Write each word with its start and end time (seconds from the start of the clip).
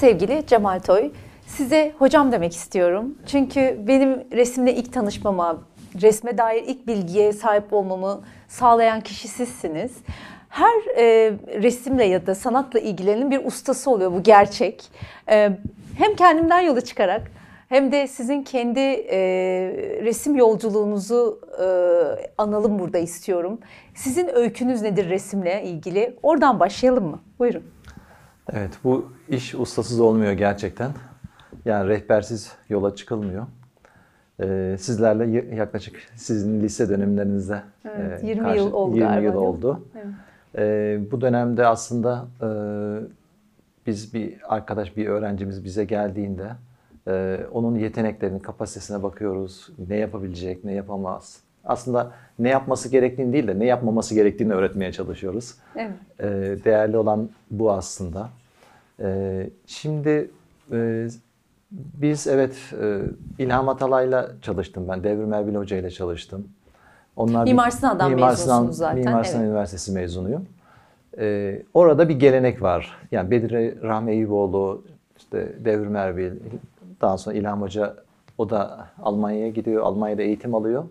sevgili 0.00 0.46
Cemal 0.46 0.78
Toy. 0.78 1.10
Size 1.46 1.92
hocam 1.98 2.32
demek 2.32 2.54
istiyorum. 2.54 3.18
Çünkü 3.26 3.80
benim 3.86 4.24
resimle 4.32 4.74
ilk 4.74 4.92
tanışmama, 4.92 5.58
resme 6.02 6.38
dair 6.38 6.62
ilk 6.66 6.86
bilgiye 6.86 7.32
sahip 7.32 7.72
olmamı 7.72 8.20
sağlayan 8.48 9.00
kişi 9.00 9.28
sizsiniz. 9.28 9.92
Her 10.48 10.96
e, 10.96 11.32
resimle 11.62 12.04
ya 12.04 12.26
da 12.26 12.34
sanatla 12.34 12.80
ilgilenin 12.80 13.30
bir 13.30 13.44
ustası 13.44 13.90
oluyor 13.90 14.12
bu 14.12 14.22
gerçek. 14.22 14.84
E, 15.28 15.50
hem 15.98 16.14
kendimden 16.16 16.60
yola 16.60 16.80
çıkarak 16.80 17.22
hem 17.68 17.92
de 17.92 18.06
sizin 18.06 18.42
kendi 18.42 18.80
e, 18.80 19.18
resim 20.02 20.36
yolculuğunuzu 20.36 21.40
e, 21.62 21.66
analım 22.38 22.78
burada 22.78 22.98
istiyorum. 22.98 23.58
Sizin 23.94 24.36
öykünüz 24.36 24.82
nedir 24.82 25.08
resimle 25.10 25.62
ilgili? 25.62 26.16
Oradan 26.22 26.60
başlayalım 26.60 27.04
mı? 27.04 27.20
Buyurun. 27.38 27.79
Evet, 28.52 28.70
bu 28.84 29.12
iş 29.28 29.54
ustasız 29.54 30.00
olmuyor 30.00 30.32
gerçekten. 30.32 30.90
Yani 31.64 31.88
rehbersiz 31.88 32.52
yola 32.68 32.94
çıkılmıyor. 32.94 33.46
Ee, 34.42 34.76
sizlerle 34.78 35.54
yaklaşık 35.56 35.96
sizin 36.14 36.60
lise 36.60 36.88
dönemlerinizde 36.88 37.62
Evet, 37.84 38.24
e, 38.24 38.26
20 38.26 38.56
yıl 38.56 38.72
oldu 38.72 38.96
20 38.96 39.08
galiba, 39.08 39.32
yıl 39.32 39.34
oldu. 39.34 39.86
Evet. 39.94 40.06
Ee, 40.58 41.00
bu 41.10 41.20
dönemde 41.20 41.66
aslında 41.66 42.26
e, 42.42 42.48
biz 43.86 44.14
bir 44.14 44.36
arkadaş, 44.54 44.96
bir 44.96 45.06
öğrencimiz 45.06 45.64
bize 45.64 45.84
geldiğinde 45.84 46.48
e, 47.08 47.40
onun 47.52 47.74
yeteneklerinin 47.74 48.38
kapasitesine 48.38 49.02
bakıyoruz. 49.02 49.68
Ne 49.88 49.96
yapabilecek, 49.96 50.64
ne 50.64 50.72
yapamaz. 50.72 51.40
Aslında 51.64 52.12
ne 52.38 52.48
yapması 52.48 52.88
gerektiğini 52.88 53.32
değil 53.32 53.48
de 53.48 53.58
ne 53.58 53.64
yapmaması 53.64 54.14
gerektiğini 54.14 54.52
öğretmeye 54.52 54.92
çalışıyoruz. 54.92 55.54
Evet. 55.76 55.90
E, 56.20 56.24
değerli 56.64 56.96
olan 56.96 57.30
bu 57.50 57.72
aslında. 57.72 58.28
E, 59.00 59.50
şimdi 59.66 60.30
e, 60.72 61.08
biz 61.70 62.26
evet 62.26 62.56
e, 62.82 63.00
İlham 63.38 63.68
Atalay'la 63.68 64.30
çalıştım 64.42 64.86
ben. 64.88 65.04
Devrim 65.04 65.32
Erbil 65.32 65.54
Hoca 65.54 65.76
ile 65.76 65.90
çalıştım. 65.90 66.48
Onlar 67.16 67.44
Mimar 67.44 67.70
Sinan'dan 67.70 68.10
Mimar 68.10 68.30
mezunsunuz 68.30 68.76
zaten, 68.76 68.98
Mimar 68.98 69.24
Sinan 69.24 69.40
evet. 69.40 69.50
Üniversitesi 69.50 69.92
mezunuyum. 69.92 70.46
E, 71.18 71.62
orada 71.74 72.08
bir 72.08 72.14
gelenek 72.14 72.62
var. 72.62 72.98
Yani 73.12 73.30
Bedir 73.30 73.82
Rahmi 73.82 74.12
Eyüboğlu, 74.12 74.82
işte 75.18 75.52
Devrim 75.64 75.96
Erbil, 75.96 76.32
daha 77.00 77.18
sonra 77.18 77.36
İlham 77.36 77.62
Hoca 77.62 77.96
o 78.38 78.50
da 78.50 78.88
Almanya'ya 79.02 79.48
gidiyor. 79.48 79.82
Almanya'da 79.82 80.22
eğitim 80.22 80.54
alıyor. 80.54 80.84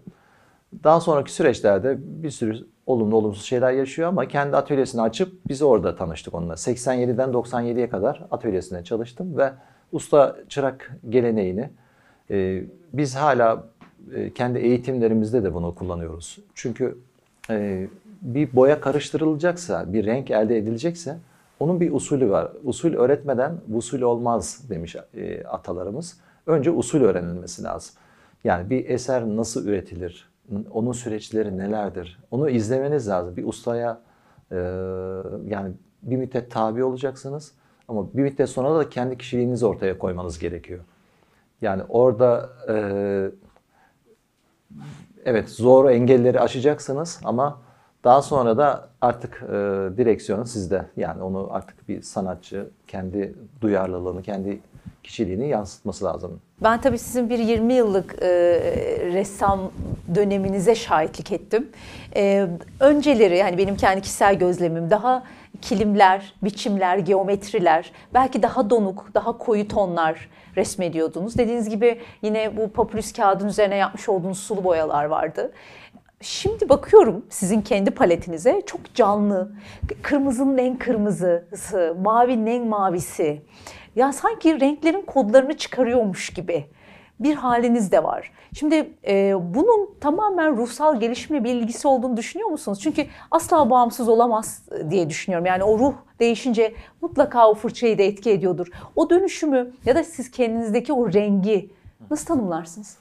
Daha 0.84 1.00
sonraki 1.00 1.34
süreçlerde 1.34 1.98
bir 2.00 2.30
sürü 2.30 2.66
olumlu 2.90 3.16
olumsuz 3.16 3.46
şeyler 3.46 3.72
yaşıyor 3.72 4.08
ama 4.08 4.28
kendi 4.28 4.58
atölyesini 4.58 5.02
açıp 5.02 5.34
biz 5.48 5.62
orada 5.62 5.96
tanıştık 5.96 6.34
onunla. 6.34 6.54
87'den 6.54 7.30
97'ye 7.30 7.90
kadar 7.90 8.26
atölyesinde 8.32 8.84
çalıştım 8.84 9.38
ve 9.38 9.52
usta 9.92 10.36
çırak 10.50 10.92
geleneğini 11.10 11.70
e, 12.32 12.64
biz 12.94 13.16
hala 13.16 13.64
e, 14.16 14.34
kendi 14.34 14.60
eğitimlerimizde 14.60 15.44
de 15.44 15.54
bunu 15.54 15.76
kullanıyoruz. 15.76 16.40
Çünkü 16.56 16.98
e, 17.50 17.88
bir 18.22 18.56
boya 18.56 18.82
karıştırılacaksa, 18.82 19.94
bir 19.94 20.06
renk 20.06 20.32
elde 20.32 20.58
edilecekse 20.58 21.18
onun 21.60 21.80
bir 21.80 21.92
usulü 21.92 22.30
var. 22.30 22.52
Usul 22.64 22.94
öğretmeden 22.94 23.56
usul 23.74 24.02
olmaz 24.02 24.62
demiş 24.70 24.96
e, 25.14 25.44
atalarımız. 25.44 26.18
Önce 26.48 26.72
usul 26.72 27.02
öğrenilmesi 27.02 27.64
lazım. 27.64 27.96
Yani 28.44 28.70
bir 28.70 28.90
eser 28.90 29.26
nasıl 29.28 29.68
üretilir? 29.68 30.29
Onun 30.72 30.92
süreçleri 30.92 31.58
nelerdir? 31.58 32.20
Onu 32.32 32.50
izlemeniz 32.50 33.08
lazım. 33.08 33.38
Bir 33.38 33.48
ustaya 33.48 34.02
e, 34.52 34.56
yani 35.48 35.72
bir 36.04 36.18
müddet 36.18 36.52
tabi 36.52 36.84
olacaksınız 36.84 37.52
ama 37.88 38.14
bir 38.14 38.22
müddet 38.22 38.50
sonra 38.50 38.76
da 38.76 38.90
kendi 38.90 39.18
kişiliğinizi 39.18 39.66
ortaya 39.66 39.98
koymanız 39.98 40.40
gerekiyor. 40.40 40.80
Yani 41.62 41.84
orada 41.90 42.50
e, 42.70 42.76
evet 45.26 45.50
zor 45.50 45.90
engelleri 45.90 46.40
aşacaksınız 46.40 47.20
ama 47.24 47.62
daha 48.04 48.22
sonra 48.22 48.58
da 48.58 48.90
artık 49.02 49.44
e, 49.44 49.54
direksiyon 49.98 50.44
sizde. 50.44 50.86
Yani 50.98 51.24
onu 51.24 51.48
artık 51.52 51.90
bir 51.90 52.02
sanatçı 52.02 52.70
kendi 52.88 53.36
duyarlılığını, 53.62 54.22
kendi 54.22 54.60
kişiliğini 55.04 55.48
yansıtması 55.48 56.06
lazım. 56.06 56.42
Ben 56.64 56.82
tabii 56.82 56.98
sizin 56.98 57.30
bir 57.30 57.40
20 57.40 57.74
yıllık 57.74 58.16
e, 58.22 58.28
ressam 59.14 59.72
döneminize 60.16 60.76
şahitlik 60.76 61.32
ettim. 61.32 61.70
E, 62.16 62.48
önceleri 62.80 63.38
yani 63.38 63.58
benim 63.58 63.76
kendi 63.76 64.02
kişisel 64.02 64.36
gözlemim 64.36 64.90
daha 64.90 65.24
kilimler, 65.62 66.34
biçimler, 66.44 66.98
geometriler, 66.98 67.92
belki 68.14 68.44
daha 68.44 68.70
donuk, 68.70 69.12
daha 69.14 69.38
koyu 69.38 69.68
tonlar 69.68 70.30
resmediyordunuz. 70.58 71.38
Dediğiniz 71.38 71.70
gibi 71.70 72.02
yine 72.22 72.58
bu 72.58 72.70
papyrus 72.70 73.14
kağıdın 73.14 73.48
üzerine 73.48 73.76
yapmış 73.76 74.10
olduğunuz 74.10 74.40
sulu 74.40 74.64
boyalar 74.64 75.06
vardı. 75.06 75.52
Şimdi 76.22 76.70
bakıyorum 76.70 77.26
sizin 77.30 77.62
kendi 77.62 77.92
paletinize 77.92 78.62
çok 78.66 78.96
canlı. 78.96 79.52
Kırmızının 80.02 80.58
en 80.58 80.78
kırmızısı, 80.78 81.96
mavinin 82.04 82.46
en 82.46 82.68
mavisi. 82.68 83.42
Ya 83.96 84.14
sanki 84.14 84.60
renklerin 84.60 85.02
kodlarını 85.02 85.58
çıkarıyormuş 85.58 86.30
gibi 86.30 86.66
bir 87.20 87.36
haliniz 87.36 87.92
de 87.92 88.04
var. 88.04 88.32
Şimdi 88.54 88.94
e, 89.08 89.36
bunun 89.54 89.90
tamamen 90.02 90.58
ruhsal 90.58 91.00
gelişimle 91.00 91.44
bir 91.44 91.56
ilgisi 91.56 91.88
olduğunu 91.88 92.18
düşünüyor 92.18 92.50
musunuz? 92.50 92.80
Çünkü 92.82 93.06
asla 93.32 93.70
bağımsız 93.70 94.10
olamaz 94.10 94.64
diye 94.90 95.10
düşünüyorum. 95.10 95.46
Yani 95.46 95.64
o 95.64 95.80
ruh 95.80 95.94
değişince 96.20 96.74
mutlaka 97.02 97.50
o 97.50 97.54
fırçayı 97.54 97.98
da 97.98 98.04
etki 98.04 98.32
ediyordur. 98.32 98.68
O 98.96 99.10
dönüşümü 99.10 99.72
ya 99.86 99.96
da 99.96 100.04
siz 100.04 100.32
kendinizdeki 100.32 100.94
o 100.94 101.14
rengi 101.14 101.70
nasıl 102.12 102.26
tanımlarsınız? 102.26 102.98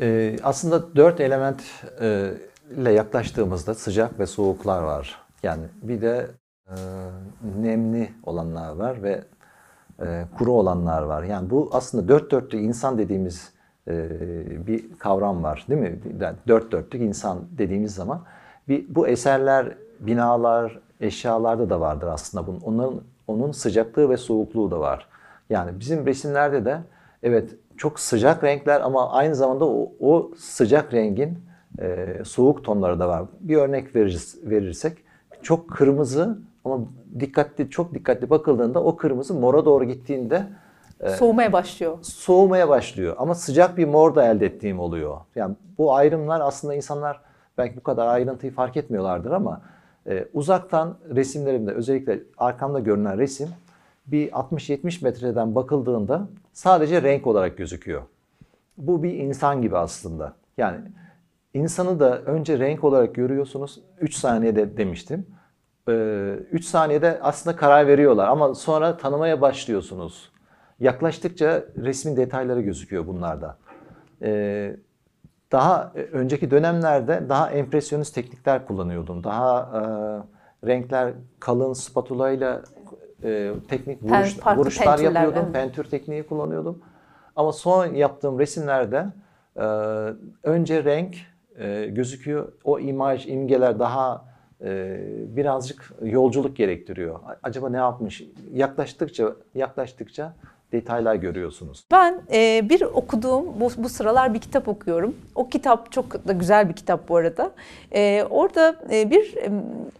Ee, 0.00 0.36
aslında 0.42 0.96
dört 0.96 1.20
element 1.20 1.62
e, 2.00 2.30
ile 2.76 2.92
yaklaştığımızda 2.92 3.74
sıcak 3.74 4.18
ve 4.18 4.26
soğuklar 4.26 4.82
var. 4.82 5.18
Yani 5.42 5.62
bir 5.82 6.00
de 6.00 6.26
e, 6.68 6.74
nemli 7.62 8.10
olanlar 8.22 8.76
var 8.76 9.02
ve 9.02 9.24
e, 10.02 10.24
kuru 10.38 10.52
olanlar 10.52 11.02
var. 11.02 11.22
Yani 11.22 11.50
bu 11.50 11.68
aslında 11.72 12.08
dört 12.08 12.30
dörtlük 12.30 12.62
insan 12.62 12.98
dediğimiz 12.98 13.52
e, 13.88 14.66
bir 14.66 14.98
kavram 14.98 15.42
var 15.42 15.66
değil 15.68 15.80
mi? 15.80 15.98
Yani 16.20 16.36
dört 16.48 16.72
dörtlük 16.72 17.02
insan 17.02 17.38
dediğimiz 17.58 17.94
zaman 17.94 18.22
bir, 18.68 18.94
bu 18.94 19.08
eserler, 19.08 19.74
binalar, 20.00 20.80
eşyalarda 21.00 21.70
da 21.70 21.80
vardır 21.80 22.06
aslında 22.06 22.46
bunun. 22.46 22.60
Onların 22.60 23.00
onun 23.26 23.52
sıcaklığı 23.52 24.10
ve 24.10 24.16
soğukluğu 24.16 24.70
da 24.70 24.80
var. 24.80 25.08
Yani 25.50 25.80
bizim 25.80 26.06
resimlerde 26.06 26.64
de 26.64 26.78
evet 27.22 27.54
çok 27.76 28.00
sıcak 28.00 28.44
renkler 28.44 28.80
ama 28.80 29.12
aynı 29.12 29.34
zamanda 29.34 29.64
o, 29.64 29.92
o 30.00 30.30
sıcak 30.36 30.94
rengin 30.94 31.38
e, 31.80 32.06
soğuk 32.24 32.64
tonları 32.64 33.00
da 33.00 33.08
var. 33.08 33.24
Bir 33.40 33.56
örnek 33.56 33.96
veririz, 33.96 34.38
verirsek 34.42 34.98
çok 35.42 35.70
kırmızı 35.70 36.38
ama 36.64 36.80
dikkatli 37.20 37.70
çok 37.70 37.94
dikkatli 37.94 38.30
bakıldığında 38.30 38.84
o 38.84 38.96
kırmızı 38.96 39.34
mora 39.34 39.64
doğru 39.64 39.84
gittiğinde 39.84 40.46
Soğumaya 41.18 41.52
başlıyor. 41.52 41.98
soğumaya 42.02 42.68
başlıyor. 42.68 43.16
Ama 43.18 43.34
sıcak 43.34 43.76
bir 43.76 43.84
mor 43.84 44.14
da 44.14 44.26
elde 44.26 44.46
ettiğim 44.46 44.80
oluyor. 44.80 45.16
Yani 45.36 45.56
bu 45.78 45.94
ayrımlar 45.94 46.40
aslında 46.40 46.74
insanlar 46.74 47.20
belki 47.58 47.76
bu 47.76 47.82
kadar 47.82 48.06
ayrıntıyı 48.06 48.52
fark 48.52 48.76
etmiyorlardır 48.76 49.30
ama 49.30 49.60
e, 50.06 50.24
uzaktan 50.34 50.96
resimlerimde 51.14 51.72
özellikle 51.72 52.20
arkamda 52.38 52.80
görünen 52.80 53.18
resim 53.18 53.48
bir 54.06 54.30
60-70 54.30 55.04
metreden 55.04 55.54
bakıldığında 55.54 56.28
sadece 56.52 57.02
renk 57.02 57.26
olarak 57.26 57.56
gözüküyor. 57.58 58.02
Bu 58.78 59.02
bir 59.02 59.14
insan 59.14 59.62
gibi 59.62 59.76
aslında. 59.76 60.34
Yani 60.56 60.80
insanı 61.54 62.00
da 62.00 62.18
önce 62.18 62.58
renk 62.58 62.84
olarak 62.84 63.14
görüyorsunuz. 63.14 63.80
3 64.00 64.14
saniyede 64.14 64.76
demiştim. 64.76 65.26
3 65.92 66.64
saniyede 66.64 67.18
aslında 67.22 67.56
karar 67.56 67.86
veriyorlar 67.86 68.28
ama 68.28 68.54
sonra 68.54 68.96
tanımaya 68.96 69.40
başlıyorsunuz. 69.40 70.32
Yaklaştıkça 70.80 71.64
resmin 71.76 72.16
detayları 72.16 72.60
gözüküyor 72.60 73.06
bunlarda. 73.06 73.56
Ee, 74.22 74.76
daha 75.52 75.92
önceki 76.12 76.50
dönemlerde 76.50 77.22
daha 77.28 77.50
empresyonist 77.50 78.14
teknikler 78.14 78.66
kullanıyordum. 78.66 79.24
Daha 79.24 79.60
e, 79.60 79.80
renkler 80.66 81.12
kalın 81.40 81.72
spatula 81.72 82.30
ile 82.30 82.58
teknik 83.68 84.02
Pen- 84.02 84.20
vuruş, 84.20 84.36
farklı 84.36 84.60
vuruşlar 84.60 84.98
yapıyordum. 84.98 85.42
evet. 85.44 85.54
Pentür 85.54 85.84
tekniği 85.84 86.22
kullanıyordum. 86.22 86.82
Ama 87.36 87.52
son 87.52 87.86
yaptığım 87.86 88.38
resimlerde 88.38 89.06
e, 89.56 89.62
önce 90.42 90.84
renk 90.84 91.16
e, 91.58 91.86
gözüküyor. 91.86 92.52
O 92.64 92.78
imaj, 92.78 93.26
imgeler 93.26 93.78
daha 93.78 94.27
birazcık 95.36 95.92
yolculuk 96.02 96.56
gerektiriyor. 96.56 97.20
Acaba 97.42 97.68
ne 97.68 97.76
yapmış? 97.76 98.22
Yaklaştıkça 98.52 99.32
yaklaştıkça 99.54 100.34
detaylar 100.72 101.14
görüyorsunuz. 101.14 101.84
Ben 101.90 102.22
e, 102.32 102.68
bir 102.68 102.82
okuduğum, 102.82 103.60
bu, 103.60 103.70
bu 103.78 103.88
sıralar 103.88 104.34
bir 104.34 104.38
kitap 104.38 104.68
okuyorum. 104.68 105.16
O 105.34 105.48
kitap 105.48 105.92
çok 105.92 106.28
da 106.28 106.32
güzel 106.32 106.68
bir 106.68 106.74
kitap 106.74 107.08
bu 107.08 107.16
arada. 107.16 107.50
E, 107.94 108.24
orada 108.30 108.76
e, 108.92 109.10
bir 109.10 109.36
e, 109.36 109.50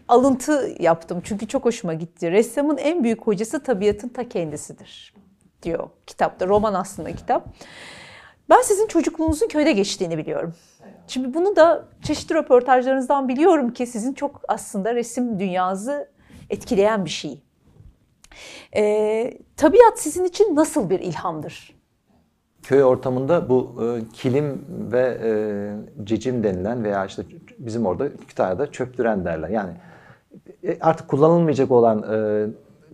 alıntı 0.07 0.69
yaptım 0.79 1.21
çünkü 1.23 1.47
çok 1.47 1.65
hoşuma 1.65 1.93
gitti. 1.93 2.31
Ressamın 2.31 2.77
en 2.77 3.03
büyük 3.03 3.21
hocası 3.21 3.63
tabiatın 3.63 4.09
ta 4.09 4.29
kendisidir 4.29 5.13
diyor 5.63 5.89
kitapta. 6.07 6.47
Roman 6.47 6.73
aslında 6.73 7.11
kitap. 7.11 7.47
Ben 8.49 8.61
sizin 8.61 8.87
çocukluğunuzun 8.87 9.47
köyde 9.47 9.71
geçtiğini 9.71 10.17
biliyorum. 10.17 10.53
Şimdi 11.07 11.33
bunu 11.33 11.55
da 11.55 11.85
çeşitli 12.03 12.35
röportajlarınızdan 12.35 13.27
biliyorum 13.27 13.73
ki 13.73 13.85
sizin 13.85 14.13
çok 14.13 14.41
aslında 14.47 14.95
resim 14.95 15.39
dünyası 15.39 16.09
etkileyen 16.49 17.05
bir 17.05 17.09
şey. 17.09 17.43
Ee, 18.75 19.33
tabiat 19.57 19.99
sizin 19.99 20.23
için 20.23 20.55
nasıl 20.55 20.89
bir 20.89 20.99
ilhamdır? 20.99 21.79
Köy 22.63 22.83
ortamında 22.83 23.49
bu 23.49 23.83
e, 23.83 24.13
kilim 24.13 24.65
ve 24.69 25.17
e, 25.23 26.05
cicim 26.05 26.43
denilen 26.43 26.83
veya 26.83 27.05
işte 27.05 27.23
bizim 27.59 27.85
orada 27.85 28.17
Kütahya'da 28.27 28.71
çöptüren 28.71 29.25
derler. 29.25 29.49
Yani 29.49 29.71
e, 30.63 30.79
artık 30.81 31.07
kullanılmayacak 31.07 31.71
olan 31.71 32.03
e, 32.13 32.47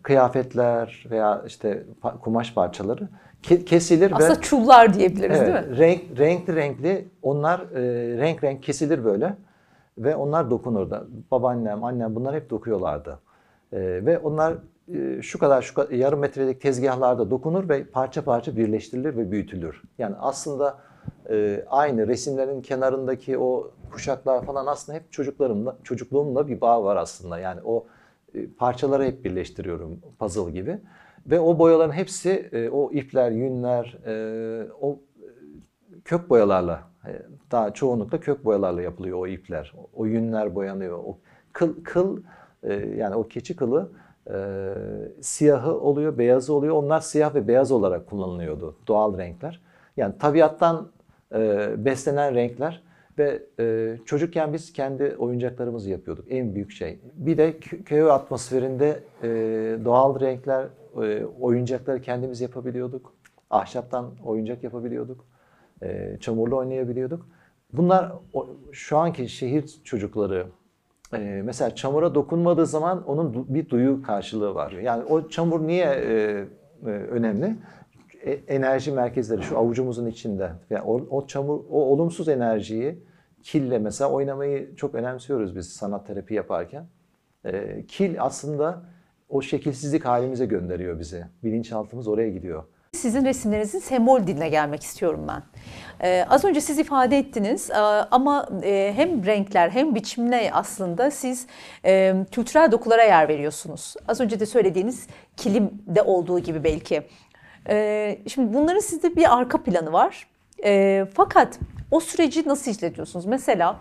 kıyafetler 0.04 1.06
veya 1.12 1.44
işte 1.48 1.84
kumaş 2.22 2.54
parçaları 2.54 3.10
ke- 3.50 3.66
kesilir 3.66 4.12
ve 4.12 4.16
Aslında 4.16 4.42
çullar 4.42 4.94
diyebiliriz 4.94 5.40
Evet, 5.40 5.56
değil 5.56 5.70
mi? 5.70 5.78
Renk, 5.78 6.20
renkli 6.20 6.56
renkli 6.56 7.08
onlar 7.22 7.60
e, 7.60 8.18
renk 8.18 8.44
renk 8.44 8.64
kesilir 8.64 9.06
böyle 9.06 9.36
ve 9.98 10.16
onlar 10.16 10.50
dokunur 10.50 10.90
da. 10.90 11.04
Babaannem, 11.32 11.84
annem 11.84 12.16
bunlar 12.16 12.36
hep 12.36 12.50
dokuyorlardı. 12.50 13.20
E, 13.74 13.80
ve 13.80 14.18
onlar 14.18 14.54
e, 14.94 15.22
şu 15.22 15.40
kadar 15.40 15.62
şu 15.62 15.74
kadar, 15.74 15.90
yarım 15.92 16.20
metrelik 16.20 16.62
tezgahlarda 16.62 17.30
dokunur 17.30 17.70
ve 17.70 17.84
parça 17.84 18.24
parça 18.24 18.58
birleştirilir 18.58 19.18
ve 19.18 19.32
büyütülür. 19.32 19.82
Yani 19.98 20.16
aslında 20.20 20.78
e, 21.30 21.66
aynı 21.70 22.08
resimlerin 22.08 22.62
kenarındaki 22.62 23.38
o 23.38 23.72
kuşaklar 23.92 24.46
falan 24.46 24.66
aslında 24.66 24.98
hep 24.98 25.12
çocuklarımla, 25.12 25.76
çocukluğumla 25.84 26.48
bir 26.48 26.62
bağ 26.62 26.84
var 26.84 26.96
aslında. 26.96 27.40
Yani 27.40 27.62
o 27.66 27.86
e, 28.34 28.48
parçaları 28.48 29.04
hep 29.06 29.26
birleştiriyorum 29.26 30.00
puzzle 30.20 30.52
gibi. 30.52 30.80
Ve 31.26 31.40
o 31.40 31.60
boyaların 31.60 31.92
hepsi, 31.92 32.50
e, 32.52 32.70
o 32.70 32.92
ipler, 32.92 33.32
yünler, 33.32 33.98
e, 34.06 34.68
o 34.82 35.00
kök 36.06 36.30
boyalarla, 36.30 36.84
e, 37.08 37.12
daha 37.52 37.74
çoğunlukla 37.74 38.20
kök 38.20 38.46
boyalarla 38.46 38.82
yapılıyor 38.82 39.20
o 39.20 39.28
ipler. 39.28 39.74
O 39.94 40.06
yünler 40.06 40.56
boyanıyor. 40.56 40.98
O 40.98 41.18
kıl, 41.54 41.84
kıl 41.84 42.22
e, 42.64 42.74
yani 42.74 43.16
o 43.16 43.24
keçi 43.28 43.56
kılı 43.56 43.90
e, 44.30 44.36
siyahı 45.22 45.80
oluyor, 45.80 46.18
beyazı 46.18 46.54
oluyor. 46.54 46.76
Onlar 46.76 47.00
siyah 47.00 47.36
ve 47.36 47.48
beyaz 47.48 47.72
olarak 47.72 48.08
kullanılıyordu. 48.08 48.76
Doğal 48.88 49.18
renkler. 49.18 49.62
Yani 49.98 50.18
tabiattan 50.18 50.88
e, 51.36 51.70
beslenen 51.86 52.36
renkler 52.36 52.84
ve 53.18 53.44
e, 53.60 53.98
çocukken 54.06 54.54
biz 54.54 54.74
kendi 54.74 55.16
oyuncaklarımızı 55.18 55.90
yapıyorduk. 55.90 56.26
En 56.30 56.56
büyük 56.56 56.72
şey. 56.72 57.00
Bir 57.14 57.38
de 57.38 57.52
kö- 57.52 57.84
köy 57.84 58.12
atmosferinde 58.12 59.00
e, 59.24 59.30
doğal 59.86 60.20
renkler, 60.20 60.68
e, 61.04 61.26
oyuncakları 61.26 62.02
kendimiz 62.02 62.42
yapabiliyorduk. 62.42 63.14
Ahşaptan 63.50 64.12
oyuncak 64.26 64.64
yapabiliyorduk. 64.64 65.26
E, 65.84 66.18
çamurlu 66.20 66.58
oynayabiliyorduk. 66.58 67.28
Bunlar 67.74 68.12
o, 68.34 68.48
şu 68.72 68.98
anki 68.98 69.30
şehir 69.30 69.82
çocukları 69.84 70.48
e, 71.14 71.42
mesela 71.46 71.76
çamura 71.76 72.16
dokunmadığı 72.16 72.66
zaman 72.66 73.08
onun 73.08 73.46
bir 73.50 73.70
duyu 73.70 74.02
karşılığı 74.02 74.56
var. 74.56 74.72
Yani 74.72 75.04
o 75.04 75.30
çamur 75.30 75.68
niye 75.68 75.86
e, 75.86 76.46
önemli? 76.90 77.56
Enerji 78.48 78.92
merkezleri 78.92 79.44
şu 79.44 79.58
avucumuzun 79.58 80.06
içinde. 80.06 80.52
Yani 80.70 80.82
o, 80.82 80.94
o 81.10 81.28
çamur, 81.28 81.60
o 81.70 81.84
olumsuz 81.84 82.30
enerjiyi 82.30 83.04
kille 83.44 83.80
mesela 83.80 84.12
oynamayı 84.12 84.76
çok 84.76 84.96
önemsiyoruz 84.96 85.56
biz 85.56 85.74
sanat 85.74 86.08
terapi 86.08 86.34
yaparken. 86.34 86.86
E, 87.46 87.86
kil 87.88 88.22
aslında 88.22 88.82
o 89.30 89.42
şekilsizlik 89.42 90.06
halimize 90.06 90.46
gönderiyor 90.46 91.00
bizi. 91.00 91.26
Bilinçaltımız 91.44 92.08
oraya 92.08 92.30
gidiyor. 92.30 92.64
Sizin 92.94 93.26
resimlerinizin 93.26 93.80
sembol 93.80 94.28
diline 94.28 94.50
gelmek 94.50 94.84
istiyorum 94.84 95.26
ben. 95.28 95.44
Ee, 96.02 96.26
az 96.30 96.46
önce 96.46 96.62
siz 96.62 96.80
ifade 96.80 97.18
ettiniz 97.18 97.70
e, 97.70 97.76
ama 98.12 98.50
e, 98.64 98.94
hem 98.96 99.26
renkler 99.26 99.70
hem 99.70 99.96
biçimle 99.96 100.50
aslında 100.54 101.12
siz 101.12 101.48
e, 101.86 102.16
kültürel 102.32 102.72
dokulara 102.72 103.04
yer 103.04 103.28
veriyorsunuz. 103.28 103.96
Az 104.08 104.22
önce 104.22 104.40
de 104.40 104.46
söylediğiniz 104.46 105.08
kilimde 105.38 106.02
olduğu 106.02 106.40
gibi 106.40 106.64
belki. 106.64 107.02
E, 107.70 108.18
şimdi 108.28 108.54
bunların 108.54 108.80
sizde 108.80 109.16
bir 109.16 109.38
arka 109.38 109.64
planı 109.64 109.94
var. 109.94 110.28
E, 110.66 111.06
fakat 111.14 111.60
o 111.92 112.00
süreci 112.00 112.48
nasıl 112.48 112.72
işletiyorsunuz? 112.72 113.26
Mesela 113.26 113.80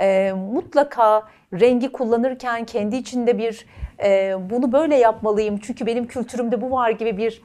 e, 0.00 0.32
mutlaka 0.32 1.28
rengi 1.52 1.92
kullanırken 1.92 2.64
kendi 2.64 2.96
içinde 2.96 3.38
bir 3.38 3.66
e, 4.04 4.36
bunu 4.50 4.72
böyle 4.72 4.96
yapmalıyım 4.96 5.58
çünkü 5.58 5.86
benim 5.86 6.06
kültürümde 6.06 6.60
bu 6.60 6.70
var 6.70 6.90
gibi 6.90 7.16
bir 7.16 7.42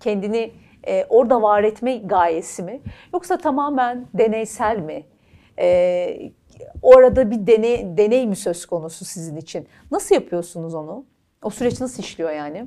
kendini 0.00 0.52
e, 0.86 1.04
orada 1.08 1.42
var 1.42 1.64
etme 1.64 1.96
gayesi 1.96 2.62
mi? 2.62 2.80
Yoksa 3.14 3.38
tamamen 3.38 4.06
deneysel 4.14 4.78
mi? 4.78 5.04
E, 5.58 6.32
orada 6.82 7.30
bir 7.30 7.46
deney, 7.46 7.96
deney 7.96 8.26
mi 8.26 8.36
söz 8.36 8.66
konusu 8.66 9.04
sizin 9.04 9.36
için? 9.36 9.66
Nasıl 9.90 10.14
yapıyorsunuz 10.14 10.74
onu? 10.74 11.04
O 11.42 11.50
süreç 11.50 11.80
nasıl 11.80 12.02
işliyor 12.02 12.30
yani? 12.30 12.66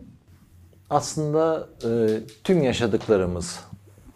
Aslında 0.90 1.68
e, 1.84 1.90
tüm 2.44 2.64
yaşadıklarımız, 2.64 3.64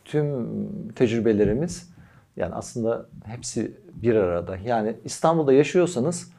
tüm 0.05 0.93
tecrübelerimiz 0.93 1.93
yani 2.35 2.55
aslında 2.55 3.05
hepsi 3.25 3.77
bir 3.93 4.15
arada. 4.15 4.57
Yani 4.57 4.95
İstanbul'da 5.03 5.53
yaşıyorsanız 5.53 6.32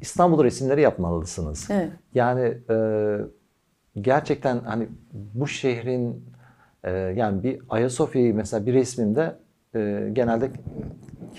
İstanbul 0.00 0.44
resimleri 0.44 0.80
yapmalısınız. 0.80 1.68
Evet. 1.70 1.90
Yani 2.14 2.58
e, 2.70 2.76
gerçekten 4.00 4.58
hani 4.58 4.88
bu 5.12 5.46
şehrin 5.46 6.24
e, 6.84 6.90
yani 6.92 7.42
bir 7.42 7.60
Ayasofya'yı 7.68 8.34
mesela 8.34 8.66
bir 8.66 8.74
resmimde 8.74 9.36
e, 9.74 10.10
genelde 10.12 10.50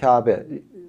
Kabe 0.01 0.45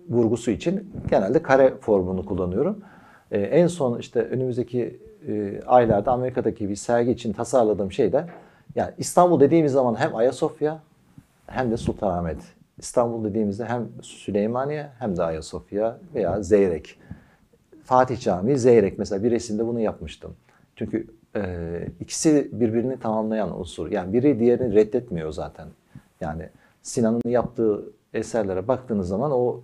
vurgusu 0.08 0.50
için 0.50 0.92
genelde 1.10 1.42
kare 1.42 1.74
formunu 1.80 2.24
kullanıyorum. 2.24 2.82
E, 3.30 3.40
en 3.40 3.66
son 3.66 3.98
işte 3.98 4.22
önümüzdeki 4.22 5.00
e, 5.28 5.62
aylarda 5.66 6.12
Amerika'daki 6.12 6.68
bir 6.68 6.76
sergi 6.76 7.10
için 7.10 7.32
tasarladığım 7.32 7.92
şey 7.92 8.12
de 8.12 8.26
yani 8.74 8.92
İstanbul 8.98 9.40
dediğimiz 9.40 9.72
zaman 9.72 9.94
hem 9.94 10.16
Ayasofya 10.16 10.80
hem 11.46 11.70
de 11.70 11.76
Sultanahmet. 11.76 12.38
İstanbul 12.78 13.24
dediğimizde 13.24 13.64
hem 13.64 13.88
Süleymaniye 14.02 14.86
hem 14.98 15.16
de 15.16 15.22
Ayasofya 15.22 15.98
veya 16.14 16.42
Zeyrek. 16.42 16.98
Fatih 17.90 18.20
Camii, 18.20 18.58
Zeyrek 18.58 18.98
mesela 18.98 19.22
bir 19.22 19.30
resimde 19.30 19.66
bunu 19.66 19.80
yapmıştım. 19.80 20.34
Çünkü 20.76 21.06
e, 21.36 21.42
ikisi 22.00 22.48
birbirini 22.52 22.98
tamamlayan 23.00 23.60
unsur. 23.60 23.90
Yani 23.90 24.12
biri 24.12 24.38
diğerini 24.38 24.74
reddetmiyor 24.74 25.32
zaten. 25.32 25.68
Yani 26.20 26.48
Sinan'ın 26.82 27.20
yaptığı 27.28 27.84
eserlere 28.14 28.68
baktığınız 28.68 29.08
zaman 29.08 29.30
o 29.32 29.60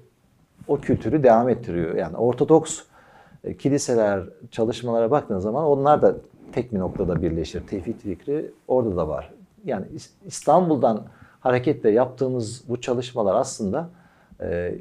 o 0.69 0.81
kültürü 0.81 1.23
devam 1.23 1.49
ettiriyor. 1.49 1.95
Yani 1.95 2.17
Ortodoks 2.17 2.83
e, 3.45 3.57
kiliseler 3.57 4.25
çalışmalara 4.51 5.11
baktığınız 5.11 5.43
zaman 5.43 5.65
onlar 5.65 6.03
da 6.03 6.17
tek 6.53 6.73
bir 6.75 6.79
noktada 6.79 7.23
birleşir. 7.23 7.67
Tevhid 7.67 7.99
fikri 8.01 8.51
orada 8.69 8.97
da 8.97 9.09
var. 9.09 9.35
Yani 9.65 9.87
İs- 9.87 10.11
İstanbul'dan 10.27 11.05
hareketle 11.41 11.91
yaptığımız 11.91 12.69
bu 12.69 12.81
çalışmalar 12.81 13.35
aslında 13.35 13.89
e, 14.41 14.75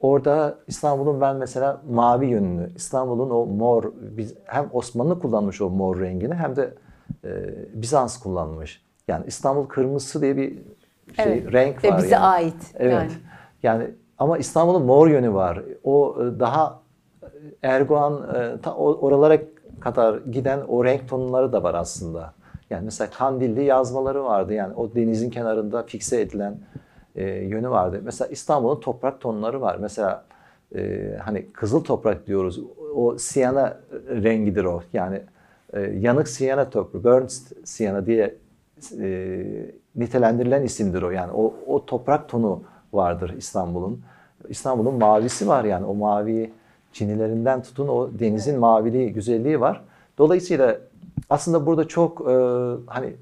orada 0.00 0.58
İstanbul'un 0.66 1.20
ben 1.20 1.36
mesela 1.36 1.80
mavi 1.90 2.26
yönünü, 2.26 2.70
İstanbul'un 2.76 3.30
o 3.30 3.46
mor, 3.46 3.84
biz- 4.00 4.34
hem 4.44 4.68
Osmanlı 4.72 5.18
kullanmış 5.18 5.60
o 5.60 5.70
mor 5.70 6.00
rengini 6.00 6.34
hem 6.34 6.56
de 6.56 6.74
e, 7.24 7.30
Bizans 7.74 8.18
kullanmış. 8.20 8.82
Yani 9.08 9.24
İstanbul 9.26 9.66
kırmızısı 9.66 10.22
diye 10.22 10.36
bir 10.36 10.48
şey, 11.16 11.24
Evet. 11.32 11.52
renk 11.52 11.84
Ve 11.84 11.90
var. 11.90 11.98
bize 11.98 12.14
yani. 12.14 12.24
ait. 12.24 12.54
Evet. 12.74 12.92
Yani. 12.92 13.10
Yani. 13.62 13.90
ama 14.18 14.38
İstanbul'un 14.38 14.82
mor 14.82 15.08
yönü 15.08 15.34
var. 15.34 15.62
O 15.84 16.16
e, 16.20 16.40
daha 16.40 16.80
Erdoğan 17.62 18.34
e, 18.34 18.60
ta 18.60 18.74
oralara 18.74 19.38
kadar 19.80 20.18
giden 20.18 20.60
o 20.68 20.84
renk 20.84 21.08
tonları 21.08 21.52
da 21.52 21.62
var 21.62 21.74
aslında. 21.74 22.34
Yani 22.70 22.84
mesela 22.84 23.10
Kandilli 23.10 23.64
yazmaları 23.64 24.24
vardı. 24.24 24.52
Yani 24.54 24.74
o 24.74 24.94
denizin 24.94 25.30
kenarında 25.30 25.82
fikse 25.82 26.20
edilen 26.20 26.58
e, 27.16 27.24
yönü 27.24 27.70
vardı. 27.70 28.00
Mesela 28.04 28.28
İstanbul'un 28.28 28.80
toprak 28.80 29.20
tonları 29.20 29.60
var. 29.60 29.76
Mesela 29.80 30.24
e, 30.74 31.12
hani 31.24 31.46
kızıl 31.52 31.84
toprak 31.84 32.26
diyoruz. 32.26 32.60
O 32.94 33.18
siyana 33.18 33.78
rengidir 34.08 34.64
o. 34.64 34.82
Yani 34.92 35.20
e, 35.72 35.80
yanık 35.80 36.28
siyana 36.28 36.70
toprağı, 36.70 37.02
burnt 37.02 37.32
siyana 37.64 38.06
diye 38.06 38.34
e, 39.00 39.42
nitelendirilen 39.96 40.62
isimdir 40.62 41.02
o. 41.02 41.10
Yani 41.10 41.32
o, 41.32 41.54
o 41.66 41.86
toprak 41.86 42.28
tonu 42.28 42.62
vardır 42.92 43.34
İstanbul'un. 43.38 44.00
İstanbul'un 44.48 44.94
mavisi 44.94 45.48
var 45.48 45.64
yani 45.64 45.86
o 45.86 45.94
mavi 45.94 46.52
çinilerinden 46.92 47.62
tutun 47.62 47.88
o 47.88 48.10
denizin 48.18 48.58
maviliği, 48.58 49.12
güzelliği 49.12 49.60
var. 49.60 49.84
Dolayısıyla 50.18 50.78
aslında 51.30 51.66
burada 51.66 51.88
çok 51.88 52.20
e, 52.20 52.34
hani 52.86 53.16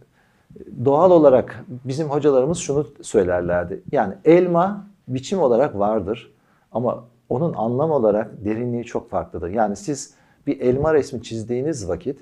doğal 0.85 1.11
olarak 1.11 1.65
bizim 1.85 2.09
hocalarımız 2.09 2.59
şunu 2.59 2.87
söylerlerdi. 3.03 3.83
Yani 3.93 4.15
elma 4.25 4.87
biçim 5.09 5.41
olarak 5.41 5.79
vardır 5.79 6.33
ama 6.73 7.05
onun 7.29 7.53
anlam 7.53 7.91
olarak 7.91 8.45
derinliği 8.45 8.85
çok 8.85 9.11
farklıdır. 9.11 9.49
Yani 9.49 9.77
siz 9.77 10.15
bir 10.47 10.61
elma 10.61 10.95
resmi 10.95 11.23
çizdiğiniz 11.23 11.89
vakit 11.89 12.19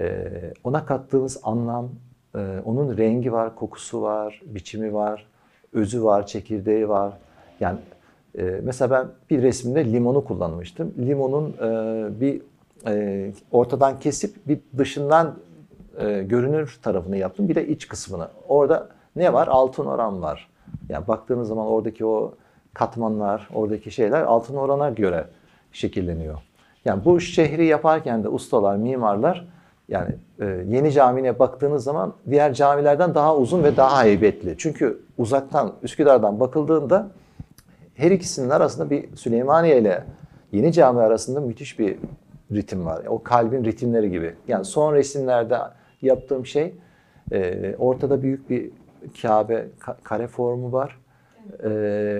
e, 0.00 0.30
ona 0.64 0.86
kattığınız 0.86 1.40
anlam, 1.42 1.88
e, 2.34 2.58
onun 2.64 2.96
rengi 2.96 3.32
var, 3.32 3.54
kokusu 3.54 4.02
var, 4.02 4.42
biçimi 4.46 4.94
var, 4.94 5.26
özü 5.72 6.04
var, 6.04 6.26
çekirdeği 6.26 6.88
var. 6.88 7.12
Yani 7.60 7.78
e, 8.38 8.60
mesela 8.62 8.90
ben 8.90 9.08
bir 9.30 9.42
resimde 9.42 9.92
limonu 9.92 10.24
kullanmıştım. 10.24 10.94
Limonun 10.98 11.54
bir 12.20 12.42
ortadan 13.50 13.98
kesip 13.98 14.48
bir 14.48 14.60
dışından 14.78 15.34
e, 15.98 16.22
görünür 16.22 16.78
tarafını 16.82 17.16
yaptım. 17.16 17.48
Bir 17.48 17.54
de 17.54 17.68
iç 17.68 17.88
kısmını. 17.88 18.28
Orada 18.48 18.88
ne 19.16 19.32
var? 19.32 19.48
Altın 19.48 19.86
oran 19.86 20.22
var. 20.22 20.48
Yani 20.88 21.08
baktığınız 21.08 21.48
zaman 21.48 21.66
oradaki 21.66 22.06
o 22.06 22.34
katmanlar, 22.74 23.48
oradaki 23.54 23.90
şeyler 23.90 24.22
altın 24.22 24.56
orana 24.56 24.90
göre 24.90 25.26
şekilleniyor. 25.72 26.38
Yani 26.84 27.04
bu 27.04 27.20
şehri 27.20 27.66
yaparken 27.66 28.24
de 28.24 28.28
ustalar, 28.28 28.76
mimarlar 28.76 29.48
yani 29.88 30.14
e, 30.40 30.44
yeni 30.44 30.92
camine 30.92 31.38
baktığınız 31.38 31.84
zaman 31.84 32.14
diğer 32.30 32.54
camilerden 32.54 33.14
daha 33.14 33.36
uzun 33.36 33.64
ve 33.64 33.76
daha 33.76 34.04
heybetli. 34.04 34.54
Çünkü 34.58 35.02
uzaktan 35.18 35.72
Üsküdar'dan 35.82 36.40
bakıldığında 36.40 37.10
her 37.94 38.10
ikisinin 38.10 38.50
arasında 38.50 38.90
bir 38.90 39.16
Süleymaniye 39.16 39.78
ile 39.78 40.04
Yeni 40.52 40.72
Cami 40.72 41.00
arasında 41.00 41.40
müthiş 41.40 41.78
bir 41.78 41.96
ritim 42.52 42.86
var. 42.86 43.02
O 43.08 43.22
kalbin 43.22 43.64
ritimleri 43.64 44.10
gibi. 44.10 44.34
Yani 44.48 44.64
son 44.64 44.94
resimlerde 44.94 45.58
yaptığım 46.04 46.46
şey 46.46 46.74
e, 47.32 47.74
ortada 47.78 48.22
büyük 48.22 48.50
bir 48.50 48.70
Kabe 49.22 49.66
kare 50.02 50.26
formu 50.26 50.72
var. 50.72 50.98
E, 51.62 51.70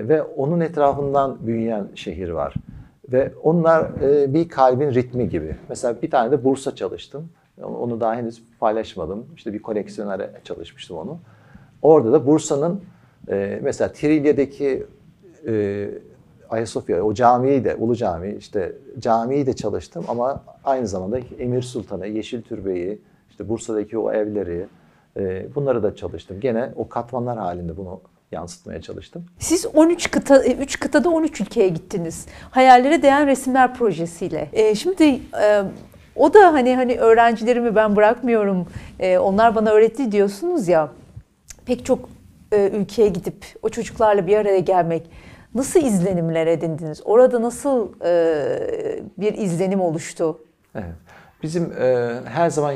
ve 0.07 0.21
onun 0.21 0.59
etrafından 0.59 1.37
büyüyen 1.47 1.87
şehir 1.95 2.29
var. 2.29 2.53
Ve 3.11 3.31
onlar 3.43 4.01
e, 4.01 4.33
bir 4.33 4.49
kalbin 4.49 4.93
ritmi 4.93 5.29
gibi. 5.29 5.55
Mesela 5.69 6.01
bir 6.01 6.11
tane 6.11 6.31
de 6.31 6.43
Bursa 6.43 6.75
çalıştım. 6.75 7.29
Onu 7.63 7.99
daha 7.99 8.15
henüz 8.15 8.43
paylaşmadım. 8.59 9.25
İşte 9.35 9.53
bir 9.53 9.61
koleksiyonere 9.61 10.31
çalışmıştım 10.43 10.97
onu. 10.97 11.19
Orada 11.81 12.11
da 12.11 12.27
Bursa'nın 12.27 12.81
e, 13.29 13.59
mesela 13.63 13.91
Trilya'daki 13.91 14.85
e, 15.47 15.89
Ayasofya, 16.49 17.03
o 17.03 17.13
camiyi 17.13 17.63
de, 17.63 17.75
Ulu 17.75 17.95
Cami, 17.95 18.35
işte 18.39 18.75
camiyi 18.99 19.45
de 19.45 19.53
çalıştım 19.53 20.05
ama 20.07 20.43
aynı 20.63 20.87
zamanda 20.87 21.19
Emir 21.39 21.61
Sultan'ı, 21.61 22.07
Yeşil 22.07 22.41
Türbe'yi, 22.41 23.01
işte 23.35 23.49
Bursa'daki 23.49 23.97
o 23.97 24.11
evleri, 24.11 24.65
e, 25.17 25.55
bunları 25.55 25.83
da 25.83 25.95
çalıştım. 25.95 26.39
Gene 26.39 26.69
o 26.75 26.89
katmanlar 26.89 27.37
halinde 27.37 27.77
bunu 27.77 28.01
yansıtmaya 28.31 28.81
çalıştım. 28.81 29.25
Siz 29.39 29.65
13 29.73 30.11
kıta 30.11 30.43
3 30.43 30.79
kıtada 30.79 31.09
13 31.09 31.41
ülkeye 31.41 31.67
gittiniz. 31.67 32.25
Hayallere 32.51 33.01
değen 33.01 33.27
resimler 33.27 33.73
projesiyle. 33.73 34.49
E, 34.53 34.75
şimdi 34.75 35.03
e, 35.41 35.63
o 36.15 36.33
da 36.33 36.53
hani 36.53 36.75
hani 36.75 36.97
öğrencilerimi 36.97 37.75
ben 37.75 37.95
bırakmıyorum. 37.95 38.67
E, 38.99 39.17
onlar 39.17 39.55
bana 39.55 39.69
öğretti 39.69 40.11
diyorsunuz 40.11 40.67
ya. 40.67 40.89
Pek 41.65 41.85
çok 41.85 42.09
e, 42.51 42.69
ülkeye 42.69 43.09
gidip 43.09 43.45
o 43.61 43.69
çocuklarla 43.69 44.27
bir 44.27 44.37
araya 44.37 44.59
gelmek 44.59 45.09
nasıl 45.55 45.79
izlenimler 45.79 46.47
edindiniz? 46.47 47.01
Orada 47.05 47.41
nasıl 47.41 47.89
e, 48.05 48.35
bir 49.17 49.33
izlenim 49.33 49.81
oluştu? 49.81 50.39
Evet. 50.75 51.04
Bizim 51.43 51.71
e, 51.79 52.19
her 52.25 52.49
zaman 52.49 52.75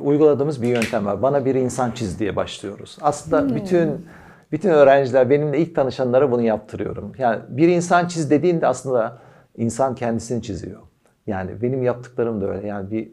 uyguladığımız 0.00 0.62
bir 0.62 0.68
yöntem 0.68 1.06
var. 1.06 1.22
Bana 1.22 1.44
bir 1.44 1.54
insan 1.54 1.90
çiz 1.90 2.18
diye 2.18 2.36
başlıyoruz. 2.36 2.98
Aslında 3.00 3.40
hmm. 3.40 3.56
bütün 3.56 4.06
bütün 4.52 4.68
öğrenciler 4.68 5.30
benimle 5.30 5.58
ilk 5.58 5.74
tanışanlara 5.74 6.32
bunu 6.32 6.42
yaptırıyorum. 6.42 7.12
Yani 7.18 7.40
bir 7.48 7.68
insan 7.68 8.06
çiz 8.06 8.30
dediğinde 8.30 8.66
aslında 8.66 9.18
insan 9.56 9.94
kendisini 9.94 10.42
çiziyor. 10.42 10.80
Yani 11.26 11.62
benim 11.62 11.82
yaptıklarım 11.82 12.40
da 12.40 12.50
öyle. 12.50 12.66
Yani 12.66 12.90
bir 12.90 13.12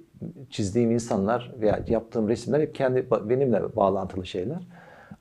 çizdiğim 0.49 0.91
insanlar 0.91 1.51
veya 1.61 1.79
yaptığım 1.87 2.29
resimler 2.29 2.59
hep 2.59 2.75
kendi 2.75 3.07
benimle 3.11 3.75
bağlantılı 3.75 4.25
şeyler. 4.25 4.67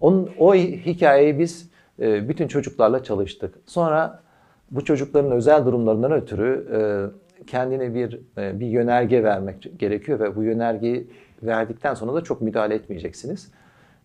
Onun, 0.00 0.30
o 0.38 0.54
hikayeyi 0.54 1.38
biz 1.38 1.70
e, 2.00 2.28
bütün 2.28 2.48
çocuklarla 2.48 3.02
çalıştık. 3.02 3.54
Sonra 3.66 4.22
bu 4.70 4.84
çocukların 4.84 5.32
özel 5.32 5.66
durumlarından 5.66 6.12
ötürü 6.12 6.68
e, 6.72 6.78
kendine 7.46 7.94
bir 7.94 8.20
e, 8.38 8.60
bir 8.60 8.66
yönerge 8.66 9.24
vermek 9.24 9.78
gerekiyor 9.78 10.20
ve 10.20 10.36
bu 10.36 10.42
yönergeyi 10.42 11.10
verdikten 11.42 11.94
sonra 11.94 12.14
da 12.14 12.20
çok 12.20 12.40
müdahale 12.40 12.74
etmeyeceksiniz. 12.74 13.52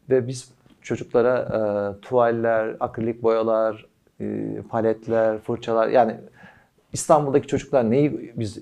Ve 0.09 0.27
biz 0.27 0.51
çocuklara 0.81 1.39
e, 1.39 2.01
tuvaller, 2.01 2.75
akrilik 2.79 3.23
boyalar, 3.23 3.85
e, 4.21 4.55
paletler, 4.69 5.37
fırçalar 5.37 5.87
yani 5.87 6.15
İstanbul'daki 6.93 7.47
çocuklar 7.47 7.91
neyi 7.91 8.33
biz 8.35 8.59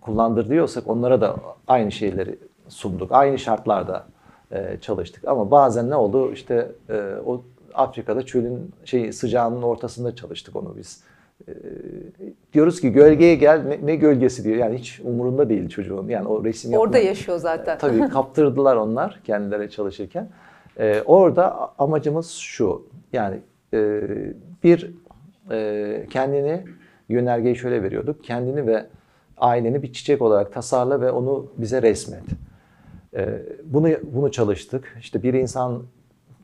kullandırıyorsak 0.00 0.88
onlara 0.88 1.20
da 1.20 1.36
aynı 1.66 1.92
şeyleri 1.92 2.38
sunduk. 2.68 3.12
Aynı 3.12 3.38
şartlarda 3.38 4.06
e, 4.50 4.78
çalıştık. 4.80 5.28
Ama 5.28 5.50
bazen 5.50 5.90
ne 5.90 5.96
oldu? 5.96 6.32
İşte 6.32 6.72
e, 6.88 7.14
o 7.26 7.44
Afrika'da 7.74 8.26
çölün 8.26 8.72
şey 8.84 9.12
sıcağının 9.12 9.62
ortasında 9.62 10.16
çalıştık 10.16 10.56
onu 10.56 10.76
biz. 10.76 11.04
E, 11.48 11.52
diyoruz 12.52 12.80
ki 12.80 12.92
gölgeye 12.92 13.34
gel 13.34 13.62
ne, 13.62 13.86
ne 13.86 13.96
gölgesi 13.96 14.44
diyor. 14.44 14.56
Yani 14.56 14.78
hiç 14.78 15.00
umurunda 15.04 15.48
değil 15.48 15.68
çocuğun. 15.68 16.08
Yani 16.08 16.28
o 16.28 16.44
resim 16.44 16.74
Orada 16.74 16.98
yapma, 16.98 17.08
yaşıyor 17.08 17.38
zaten. 17.38 17.78
tabii 17.78 18.08
kaptırdılar 18.12 18.76
onlar 18.76 19.20
kendileri 19.24 19.70
çalışırken. 19.70 20.28
E, 20.78 21.02
orada 21.06 21.70
amacımız 21.78 22.30
şu. 22.30 22.86
Yani 23.12 23.36
e, 23.74 24.02
bir 24.64 24.90
e, 25.50 26.06
kendini 26.10 26.64
yönergeyi 27.08 27.56
şöyle 27.56 27.82
veriyorduk. 27.82 28.24
Kendini 28.24 28.66
ve 28.66 28.86
aileni 29.38 29.82
bir 29.82 29.92
çiçek 29.92 30.22
olarak 30.22 30.52
tasarla 30.52 31.00
ve 31.00 31.10
onu 31.10 31.46
bize 31.58 31.82
resmet. 31.82 32.24
E, 33.16 33.42
bunu 33.64 33.88
bunu 34.02 34.30
çalıştık. 34.30 34.96
İşte 35.00 35.22
bir 35.22 35.34
insan 35.34 35.82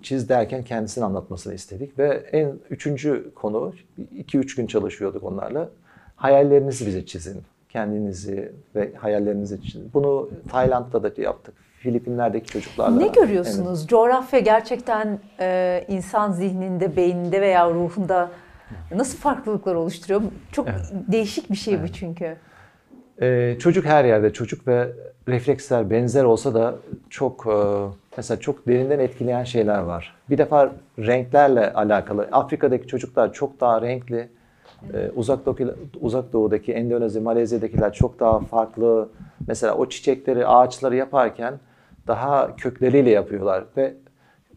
çiz 0.03 0.29
derken 0.29 0.65
kendisini 0.65 1.05
anlatmasını 1.05 1.55
istedik 1.55 1.99
ve 1.99 2.25
en 2.33 2.53
üçüncü 2.71 3.31
konu 3.35 3.73
iki 4.19 4.39
üç 4.39 4.55
gün 4.55 4.67
çalışıyorduk 4.67 5.25
onlarla. 5.25 5.69
Hayallerinizi 6.17 6.87
bize 6.87 7.07
çizin. 7.07 7.43
Kendinizi 7.69 8.53
ve 8.75 8.93
hayallerinizi 8.97 9.63
çizin. 9.63 9.91
Bunu 9.95 10.31
Tayland'da 10.51 11.03
da 11.03 11.23
yaptık. 11.23 11.55
Filipinler'deki 11.79 12.47
çocuklarla. 12.47 12.97
Ne 12.97 13.09
görüyorsunuz? 13.09 13.79
Evet. 13.81 13.89
Coğrafya 13.89 14.41
gerçekten 14.41 15.19
e, 15.41 15.85
insan 15.89 16.33
zihninde, 16.33 16.97
beyninde 16.97 17.41
veya 17.41 17.71
ruhunda 17.71 18.31
nasıl 18.95 19.19
farklılıklar 19.19 19.75
oluşturuyor? 19.75 20.23
Çok 20.53 20.69
evet. 20.69 20.93
değişik 20.93 21.51
bir 21.51 21.57
şey 21.57 21.75
evet. 21.75 21.89
bu 21.89 21.93
çünkü. 21.93 22.37
Ee, 23.23 23.57
çocuk 23.61 23.85
her 23.85 24.05
yerde 24.05 24.33
çocuk 24.33 24.69
ve 24.69 24.89
refleksler 25.29 25.91
benzer 25.91 26.25
olsa 26.25 26.55
da 26.55 26.75
çok 27.11 27.47
e, 27.47 27.57
mesela 28.19 28.41
çok 28.41 28.67
derinden 28.67 28.99
etkileyen 28.99 29.45
şeyler 29.45 29.79
var. 29.79 30.15
Bir 30.31 30.39
defa 30.39 30.73
renklerle 30.99 31.73
alakalı. 31.73 32.29
Afrika'daki 32.33 32.87
çocuklar 32.87 33.33
çok 33.33 33.61
daha 33.61 33.83
renkli. 33.83 34.29
Ee, 34.95 35.11
uzak, 35.17 35.47
doğu, 35.47 35.57
uzak 36.01 36.33
doğudaki, 36.33 36.73
Endonezya, 36.73 37.23
Malezya'dakiler 37.23 37.93
çok 37.93 38.21
daha 38.21 38.41
farklı. 38.41 39.09
Mesela 39.47 39.75
o 39.75 39.89
çiçekleri, 39.89 40.47
ağaçları 40.47 40.97
yaparken 40.97 41.55
daha 42.07 42.57
kökleriyle 42.57 43.11
yapıyorlar 43.11 43.65
ve 43.77 43.95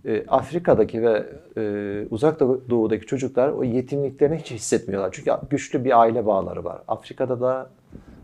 e, 0.06 0.26
Afrika'daki 0.28 1.04
ve 1.04 1.26
e, 1.58 2.06
uzak 2.10 2.40
doğudaki 2.40 3.06
çocuklar 3.06 3.50
o 3.50 3.64
yetimliklerini 3.64 4.38
hiç 4.38 4.52
hissetmiyorlar. 4.52 5.10
Çünkü 5.12 5.32
güçlü 5.50 5.84
bir 5.84 6.00
aile 6.00 6.26
bağları 6.26 6.64
var. 6.64 6.82
Afrika'da 6.88 7.42
da 7.42 7.70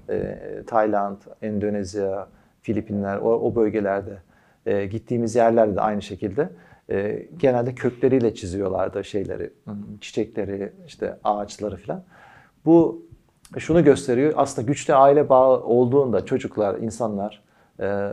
e, 0.09 0.37
Tayland, 0.67 1.17
Endonezya, 1.41 2.27
Filipinler 2.61 3.17
o, 3.17 3.29
o 3.29 3.55
bölgelerde 3.55 4.26
e, 4.67 4.85
gittiğimiz 4.85 5.35
yerlerde 5.35 5.75
de 5.75 5.81
aynı 5.81 6.01
şekilde 6.01 6.49
e, 6.89 7.27
genelde 7.37 7.75
kökleriyle 7.75 8.35
çiziyorlardı 8.35 9.03
şeyleri, 9.03 9.53
çiçekleri, 10.01 10.73
işte 10.87 11.17
ağaçları 11.23 11.77
falan. 11.77 12.03
Bu 12.65 13.05
şunu 13.57 13.83
gösteriyor. 13.83 14.33
Aslında 14.35 14.67
güçlü 14.67 14.93
aile 14.93 15.29
bağı 15.29 15.63
olduğunda 15.63 16.25
çocuklar, 16.25 16.79
insanlar 16.79 17.43
e, 17.79 18.09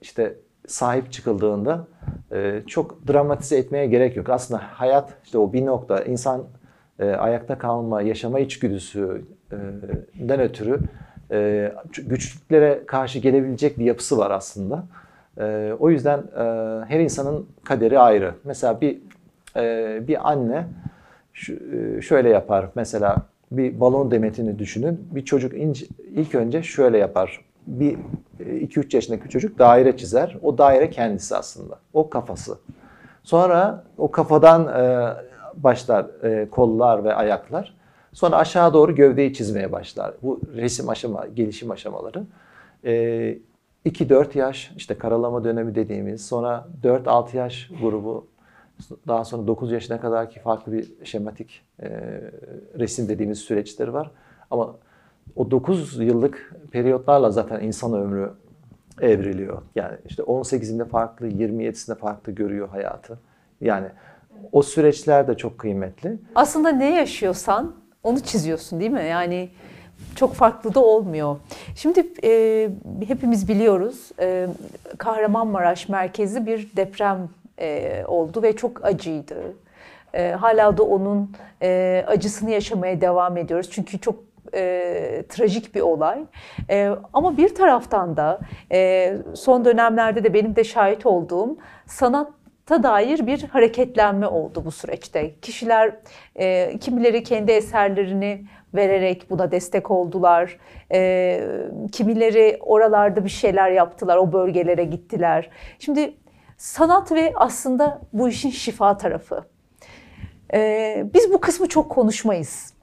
işte 0.00 0.34
sahip 0.66 1.12
çıkıldığında 1.12 1.86
e, 2.32 2.62
çok 2.66 3.08
dramatize 3.08 3.58
etmeye 3.58 3.86
gerek 3.86 4.16
yok. 4.16 4.28
Aslında 4.28 4.62
hayat 4.72 5.14
işte 5.24 5.38
o 5.38 5.52
bir 5.52 5.66
nokta 5.66 6.00
insan 6.00 6.44
e, 6.98 7.10
ayakta 7.10 7.58
kalma, 7.58 8.02
yaşama 8.02 8.40
içgüdüsünden 8.40 10.40
ötürü 10.40 10.78
e, 11.30 11.72
güçlüklere 11.98 12.82
karşı 12.86 13.18
gelebilecek 13.18 13.78
bir 13.78 13.84
yapısı 13.84 14.18
var 14.18 14.30
aslında. 14.30 14.84
E, 15.38 15.72
o 15.78 15.90
yüzden 15.90 16.18
e, 16.18 16.42
her 16.88 17.00
insanın 17.00 17.46
kaderi 17.64 17.98
ayrı. 17.98 18.34
Mesela 18.44 18.80
bir 18.80 18.98
e, 19.56 20.08
bir 20.08 20.30
anne 20.30 20.66
şu, 21.32 21.52
e, 21.52 22.02
şöyle 22.02 22.28
yapar. 22.28 22.68
Mesela 22.74 23.16
bir 23.50 23.80
balon 23.80 24.10
demetini 24.10 24.58
düşünün. 24.58 25.08
Bir 25.10 25.24
çocuk 25.24 25.54
ince, 25.54 25.86
ilk 26.14 26.34
önce 26.34 26.62
şöyle 26.62 26.98
yapar. 26.98 27.44
Bir 27.66 27.98
2-3 28.40 28.96
yaşındaki 28.96 29.28
çocuk 29.28 29.58
daire 29.58 29.96
çizer. 29.96 30.36
O 30.42 30.58
daire 30.58 30.90
kendisi 30.90 31.36
aslında. 31.36 31.78
O 31.92 32.10
kafası. 32.10 32.58
Sonra 33.22 33.84
o 33.98 34.10
kafadan 34.10 34.68
e, 34.68 35.14
başlar 35.54 36.06
e, 36.24 36.48
kollar 36.50 37.04
ve 37.04 37.14
ayaklar. 37.14 37.74
Sonra 38.12 38.36
aşağı 38.36 38.74
doğru 38.74 38.94
gövdeyi 38.94 39.34
çizmeye 39.34 39.72
başlar. 39.72 40.14
Bu 40.22 40.40
resim 40.56 40.88
aşama, 40.88 41.26
gelişim 41.34 41.70
aşamaları. 41.70 42.22
E, 42.84 43.38
2-4 43.86 44.38
yaş 44.38 44.72
işte 44.76 44.98
karalama 44.98 45.44
dönemi 45.44 45.74
dediğimiz 45.74 46.26
sonra 46.26 46.68
4-6 46.82 47.36
yaş 47.36 47.70
grubu 47.82 48.26
daha 49.08 49.24
sonra 49.24 49.46
9 49.46 49.72
yaşına 49.72 50.00
kadar 50.00 50.30
ki 50.30 50.40
farklı 50.40 50.72
bir 50.72 50.92
şematik 51.04 51.62
e, 51.82 51.88
resim 52.78 53.08
dediğimiz 53.08 53.38
süreçleri 53.38 53.92
var. 53.92 54.10
Ama 54.50 54.74
o 55.36 55.50
9 55.50 56.00
yıllık 56.00 56.54
periyotlarla 56.70 57.30
zaten 57.30 57.60
insan 57.60 57.92
ömrü 57.94 58.30
evriliyor. 59.00 59.62
Yani 59.74 59.96
işte 60.06 60.22
18'inde 60.22 60.84
farklı, 60.84 61.28
27'sinde 61.28 61.94
farklı 61.94 62.32
görüyor 62.32 62.68
hayatı. 62.68 63.18
Yani 63.60 63.86
o 64.52 64.62
süreçler 64.62 65.28
de 65.28 65.36
çok 65.36 65.58
kıymetli. 65.58 66.18
Aslında 66.34 66.68
ne 66.68 66.94
yaşıyorsan 66.94 67.74
onu 68.02 68.20
çiziyorsun 68.20 68.80
değil 68.80 68.90
mi? 68.90 69.04
Yani 69.04 69.50
çok 70.16 70.34
farklı 70.34 70.74
da 70.74 70.80
olmuyor. 70.80 71.36
Şimdi 71.76 72.06
e, 72.24 72.70
hepimiz 73.06 73.48
biliyoruz 73.48 74.10
e, 74.20 74.46
Kahramanmaraş 74.98 75.88
merkezi 75.88 76.46
bir 76.46 76.76
deprem 76.76 77.28
e, 77.60 78.04
oldu 78.06 78.42
ve 78.42 78.56
çok 78.56 78.84
acıydı. 78.84 79.54
E, 80.14 80.30
hala 80.30 80.76
da 80.76 80.82
onun 80.82 81.32
e, 81.62 82.04
acısını 82.06 82.50
yaşamaya 82.50 83.00
devam 83.00 83.36
ediyoruz. 83.36 83.68
Çünkü 83.70 84.00
çok 84.00 84.14
e, 84.54 85.24
trajik 85.28 85.74
bir 85.74 85.80
olay. 85.80 86.24
E, 86.70 86.90
ama 87.12 87.36
bir 87.36 87.54
taraftan 87.54 88.16
da 88.16 88.40
e, 88.72 89.16
son 89.34 89.64
dönemlerde 89.64 90.24
de 90.24 90.34
benim 90.34 90.56
de 90.56 90.64
şahit 90.64 91.06
olduğum 91.06 91.56
sanatta 91.86 92.82
dair 92.82 93.26
bir 93.26 93.42
hareketlenme 93.42 94.26
oldu 94.26 94.62
bu 94.64 94.70
süreçte. 94.70 95.34
Kişiler 95.42 95.92
e, 96.36 96.78
kimileri 96.78 97.22
kendi 97.22 97.52
eserlerini 97.52 98.44
vererek 98.74 99.30
buna 99.30 99.50
destek 99.50 99.90
oldular. 99.90 100.58
E, 100.92 101.40
kimileri 101.92 102.58
oralarda 102.60 103.24
bir 103.24 103.30
şeyler 103.30 103.70
yaptılar, 103.70 104.16
o 104.16 104.32
bölgelere 104.32 104.84
gittiler. 104.84 105.50
Şimdi 105.78 106.14
sanat 106.56 107.12
ve 107.12 107.32
aslında 107.34 108.00
bu 108.12 108.28
işin 108.28 108.50
şifa 108.50 108.96
tarafı. 108.96 109.44
E, 110.54 111.04
biz 111.14 111.32
bu 111.32 111.40
kısmı 111.40 111.68
çok 111.68 111.90
konuşmayız. 111.90 112.74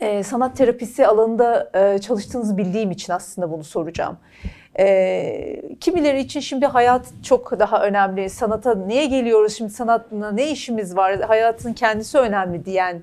E, 0.00 0.22
sanat 0.22 0.56
terapisi 0.56 1.06
alanında 1.06 1.70
e, 1.74 1.98
çalıştığınızı 1.98 2.56
bildiğim 2.56 2.90
için 2.90 3.12
aslında 3.12 3.50
bunu 3.50 3.64
soracağım. 3.64 4.18
E, 4.78 5.76
kimileri 5.80 6.20
için 6.20 6.40
şimdi 6.40 6.66
hayat 6.66 7.06
çok 7.22 7.58
daha 7.58 7.82
önemli. 7.82 8.30
Sanata 8.30 8.74
niye 8.74 9.06
geliyoruz 9.06 9.56
şimdi 9.56 9.70
sanatla 9.72 10.32
ne 10.32 10.50
işimiz 10.50 10.96
var? 10.96 11.20
Hayatın 11.20 11.72
kendisi 11.72 12.18
önemli 12.18 12.64
diyen 12.64 13.02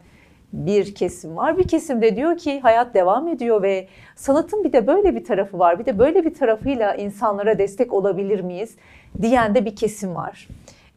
bir 0.54 0.96
kesim 0.96 1.38
var. 1.38 1.58
Bir 1.58 1.68
kesim 1.68 2.02
de 2.02 2.16
diyor 2.16 2.38
ki 2.38 2.60
hayat 2.60 2.94
devam 2.94 3.28
ediyor 3.28 3.62
ve 3.62 3.88
sanatın 4.16 4.64
bir 4.64 4.74
de 4.74 4.88
böyle 4.88 5.16
bir 5.16 5.24
tarafı 5.24 5.60
var. 5.60 5.80
Bir 5.80 5.86
de 5.86 6.00
böyle 6.00 6.26
bir 6.26 6.34
tarafıyla 6.34 6.96
insanlara 6.96 7.58
destek 7.58 7.94
olabilir 7.94 8.40
miyiz 8.40 8.76
diyen 9.22 9.56
de 9.56 9.66
bir 9.66 9.76
kesim 9.76 10.16
var. 10.16 10.48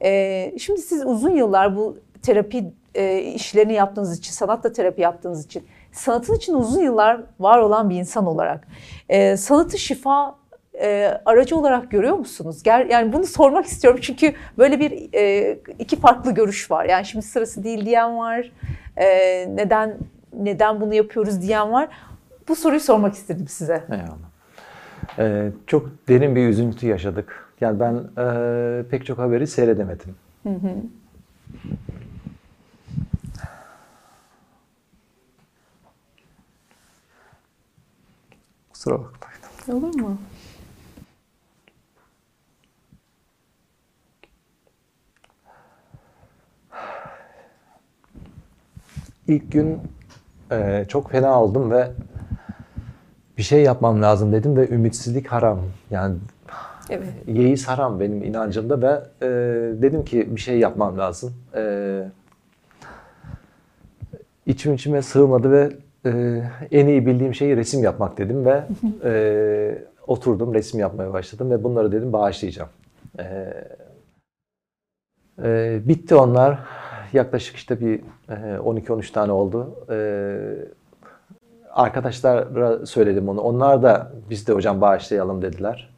Ee, 0.02 0.54
şimdi 0.58 0.80
siz 0.80 1.06
uzun 1.06 1.30
yıllar 1.30 1.76
bu 1.76 1.98
terapi 2.22 2.72
e, 2.94 3.18
işlerini 3.18 3.72
yaptığınız 3.72 4.18
için, 4.18 4.32
sanatla 4.32 4.72
terapi 4.72 5.02
yaptığınız 5.02 5.44
için, 5.44 5.64
sanatın 5.92 6.34
için 6.34 6.54
uzun 6.54 6.82
yıllar 6.82 7.20
var 7.40 7.58
olan 7.58 7.90
bir 7.90 7.96
insan 7.96 8.26
olarak 8.26 8.68
e, 9.08 9.36
sanatı 9.36 9.78
şifa 9.78 10.34
e, 10.80 11.20
aracı 11.24 11.56
olarak 11.56 11.90
görüyor 11.90 12.16
musunuz? 12.16 12.62
Ger 12.62 12.86
yani 12.86 13.12
bunu 13.12 13.24
sormak 13.24 13.66
istiyorum 13.66 14.00
çünkü 14.02 14.34
böyle 14.58 14.80
bir 14.80 15.08
e, 15.14 15.58
iki 15.78 16.00
farklı 16.00 16.34
görüş 16.34 16.70
var. 16.70 16.84
Yani 16.84 17.04
şimdi 17.06 17.26
sırası 17.26 17.64
değil 17.64 17.86
diyen 17.86 18.18
var, 18.18 18.52
e, 18.96 19.06
neden 19.56 19.96
neden 20.32 20.80
bunu 20.80 20.94
yapıyoruz 20.94 21.42
diyen 21.42 21.72
var. 21.72 21.88
Bu 22.48 22.56
soruyu 22.56 22.80
sormak 22.80 23.14
istedim 23.14 23.48
size. 23.48 23.84
Eyvallah. 23.90 24.34
Ee, 25.18 25.52
çok 25.66 25.90
derin 26.08 26.36
bir 26.36 26.48
üzüntü 26.48 26.86
yaşadık. 26.86 27.52
Yani 27.60 27.80
ben 27.80 27.94
e, 28.18 28.88
pek 28.90 29.06
çok 29.06 29.18
haberi 29.18 29.46
seyredemedim. 29.46 30.16
Hı 30.42 30.48
hı. 30.48 30.74
Kusura 38.72 38.98
bakmayın. 38.98 39.80
Olur 39.80 40.00
mu? 40.00 40.18
İlk 49.28 49.52
gün 49.52 49.78
e, 50.52 50.84
çok 50.88 51.10
fena 51.10 51.42
oldum 51.42 51.70
ve 51.70 51.90
bir 53.38 53.42
şey 53.42 53.62
yapmam 53.62 54.02
lazım 54.02 54.32
dedim 54.32 54.56
ve 54.56 54.68
ümitsizlik 54.68 55.26
haram. 55.26 55.60
Yani 55.90 56.16
evet. 56.90 57.08
yeis 57.26 57.68
haram 57.68 58.00
benim 58.00 58.22
inancımda 58.22 58.82
ve 58.82 59.00
e, 59.22 59.28
dedim 59.82 60.04
ki 60.04 60.36
bir 60.36 60.40
şey 60.40 60.58
yapmam 60.58 60.98
lazım. 60.98 61.34
E, 61.54 62.04
içim 64.46 64.74
içime 64.74 65.02
sığmadı 65.02 65.50
ve 65.50 65.72
e, 66.06 66.42
en 66.70 66.86
iyi 66.86 67.06
bildiğim 67.06 67.34
şeyi 67.34 67.56
resim 67.56 67.82
yapmak 67.82 68.18
dedim 68.18 68.44
ve 68.44 68.64
e, 69.04 69.84
oturdum 70.06 70.54
resim 70.54 70.80
yapmaya 70.80 71.12
başladım 71.12 71.50
ve 71.50 71.64
bunları 71.64 71.92
dedim 71.92 72.12
bağışlayacağım. 72.12 72.70
E, 73.18 73.54
e, 75.42 75.80
bitti 75.84 76.14
onlar. 76.14 76.58
Yaklaşık 77.14 77.56
işte 77.56 77.80
bir 77.80 78.00
12-13 78.28 79.12
tane 79.12 79.32
oldu. 79.32 79.74
Arkadaşlara 81.70 82.86
söyledim 82.86 83.28
onu. 83.28 83.40
Onlar 83.40 83.82
da 83.82 84.12
biz 84.30 84.48
de 84.48 84.52
hocam 84.52 84.80
bağışlayalım 84.80 85.42
dediler. 85.42 85.94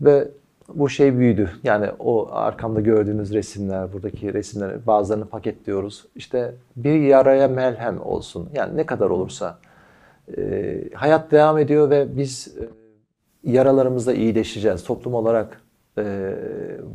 Ve 0.00 0.28
bu 0.74 0.88
şey 0.88 1.18
büyüdü. 1.18 1.50
Yani 1.62 1.86
o 1.98 2.28
arkamda 2.32 2.80
gördüğünüz 2.80 3.34
resimler, 3.34 3.92
buradaki 3.92 4.34
resimler 4.34 4.86
bazılarını 4.86 5.26
paketliyoruz. 5.26 6.06
İşte 6.16 6.54
bir 6.76 7.00
yaraya 7.00 7.48
melhem 7.48 8.00
olsun. 8.02 8.48
Yani 8.54 8.76
ne 8.76 8.86
kadar 8.86 9.10
olursa. 9.10 9.58
hayat 10.94 11.30
devam 11.30 11.58
ediyor 11.58 11.90
ve 11.90 12.16
biz 12.16 12.54
yaralarımızda 13.44 14.12
iyileşeceğiz. 14.12 14.84
Toplum 14.84 15.14
olarak 15.14 15.60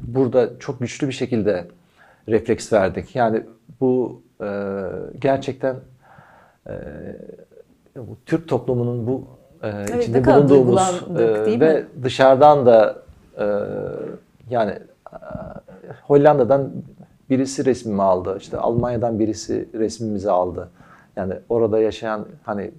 burada 0.07 0.59
çok 0.59 0.79
güçlü 0.79 1.07
bir 1.07 1.13
şekilde 1.13 1.67
refleks 2.29 2.73
verdik. 2.73 3.15
Yani 3.15 3.43
bu 3.81 4.21
e, 4.41 4.71
gerçekten 5.19 5.75
e, 6.67 6.73
bu 7.95 8.17
Türk 8.25 8.47
toplumunun 8.47 9.07
bu 9.07 9.27
e, 9.63 9.67
evet, 9.67 10.03
içinde 10.03 10.25
bulunduğumuz 10.25 11.03
e, 11.17 11.59
ve 11.59 11.81
mi? 11.81 11.87
dışarıdan 12.03 12.65
da 12.65 12.95
e, 13.39 13.45
yani 14.49 14.71
e, 14.71 15.17
Hollanda'dan 16.03 16.71
birisi 17.29 17.65
resmimi 17.65 18.03
aldı. 18.03 18.37
İşte 18.39 18.57
Almanya'dan 18.57 19.19
birisi 19.19 19.69
resmimizi 19.73 20.31
aldı. 20.31 20.69
Yani 21.15 21.33
orada 21.49 21.79
yaşayan 21.79 22.25
hani 22.43 22.71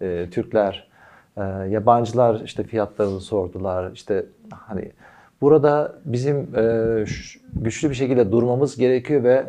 e, 0.00 0.30
Türkler, 0.30 0.88
e, 1.36 1.42
yabancılar 1.68 2.40
işte 2.44 2.62
fiyatlarını 2.62 3.20
sordular. 3.20 3.90
İşte 3.92 4.26
hani 4.50 4.92
Burada 5.40 5.94
bizim 6.04 6.36
e, 6.56 7.04
güçlü 7.52 7.90
bir 7.90 7.94
şekilde 7.94 8.32
durmamız 8.32 8.76
gerekiyor 8.76 9.24
ve 9.24 9.44